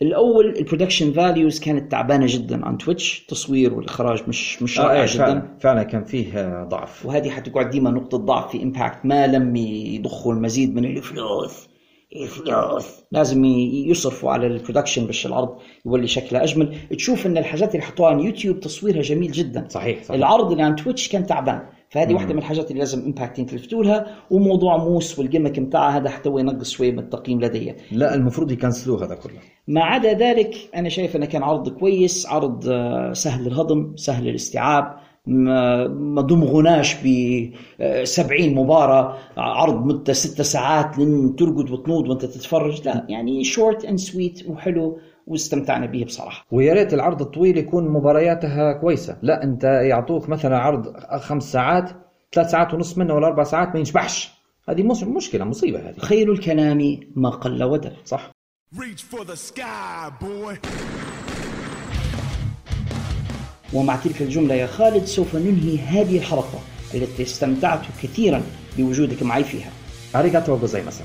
[0.01, 5.01] الأول ال production values كانت تعبانة جدا عن Twitch تصوير والإخراج مش مش آه رائع
[5.01, 5.17] إيه، جدا.
[5.17, 7.05] فعلا فعلا كان فيه آه، ضعف.
[7.05, 11.67] وهذه حتقعد ديما نقطة ضعف في Impact ما لم يضخوا المزيد من الفلوس.
[12.15, 12.85] الفلوس.
[13.11, 16.75] لازم يصرفوا على ال production باش العرض يولي شكله أجمل.
[16.97, 19.67] تشوف إن الحاجات اللي حطوها على يوتيوب تصويرها جميل جدا.
[19.69, 20.11] صحيح صحيح.
[20.17, 21.61] العرض اللي عن Twitch كان تعبان.
[21.95, 26.09] فهذه واحدة من الحاجات اللي لازم Impact ينتبهوا لها وموضوع Moose وال gimmick بتاعها هذا
[26.09, 27.73] حتى هو ينقص شوي من التقييم لدي.
[27.91, 29.33] لا المفروض يكنسلوه هذا كله.
[29.67, 34.95] ما عدا ذلك أنا شايف إنه كان عرض كويس عرض آه، سهل الهضم سهل الاستيعاب
[35.25, 37.07] ما ما ضمغناش ب
[37.81, 42.85] آه، 70 مباراة عرض مدة ست ساعات لين ترقد وتنوض وأنت تتفرج.
[42.85, 44.97] لا يعني short and sweet وحلو.
[45.27, 46.45] واستمتعنا به بصراحة.
[46.51, 49.17] ويا ريت العرض الطويل يكون مبارياتها كويسة.
[49.21, 51.91] لا انت يعطوك مثلا عرض خمس ساعات
[52.33, 54.31] ثلاث ساعات ونص منه ولا أربع ساعات ما ينشبعش.
[54.69, 55.97] هذه مش مشكلة مصيبة هذه.
[55.97, 57.91] خير الكلام ما قل ودل.
[58.05, 58.31] صح.
[58.75, 60.67] Reach for the sky, boy.
[63.73, 66.59] ومع تلك الجملة يا خالد سوف ننهي هذه الحلقة
[66.93, 68.41] التي استمتعت كثيرا
[68.77, 69.71] بوجودك معي فيها.
[70.15, 71.03] ありがとうございます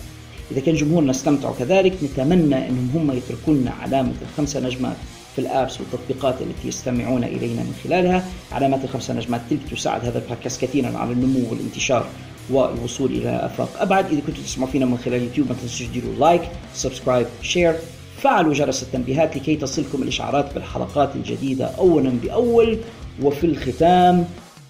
[0.51, 4.96] إذا كان جمهورنا استمتعوا كذلك نتمنى أنهم هم يتركوا لنا علامة الخمسة نجمات
[5.34, 8.24] في ال apps والتطبيقات التي يستمعون إلينا من خلالها.
[8.53, 12.07] علامات الخمسة نجمات تلك تساعد هذا البودكاست كثيرا على النمو والانتشار
[12.51, 14.07] والوصول إلى آفاق أبعد.
[14.07, 16.42] إذا كنتوا تسمعوا فينا من خلال يوتيوب ما تنسوش تديروا like
[16.74, 17.74] subscribe share
[18.22, 22.78] فعلوا جرس التنبيهات لكي تصلكم الإشعارات بالحلقات الجديدة أولا بأول.
[23.22, 24.16] وفي الختام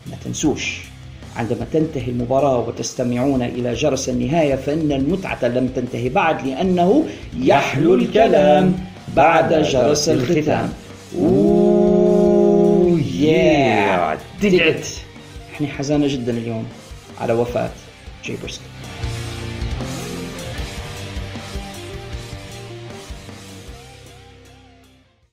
[0.07, 0.90] ما تنسوش.
[1.41, 7.05] عندما تنتهي المباراة وتستمعون إلى جرس النهاية فإن المتعة لم تنتهي بعد لأنه
[7.39, 8.75] يحلو الكلام
[9.17, 10.73] بعد جرس الختام.
[11.19, 11.71] أوه
[14.43, 14.87] it.
[15.55, 16.65] إحنا حزانة جدا اليوم
[17.21, 17.71] على وفاة
[18.25, 18.65] جاي برسكي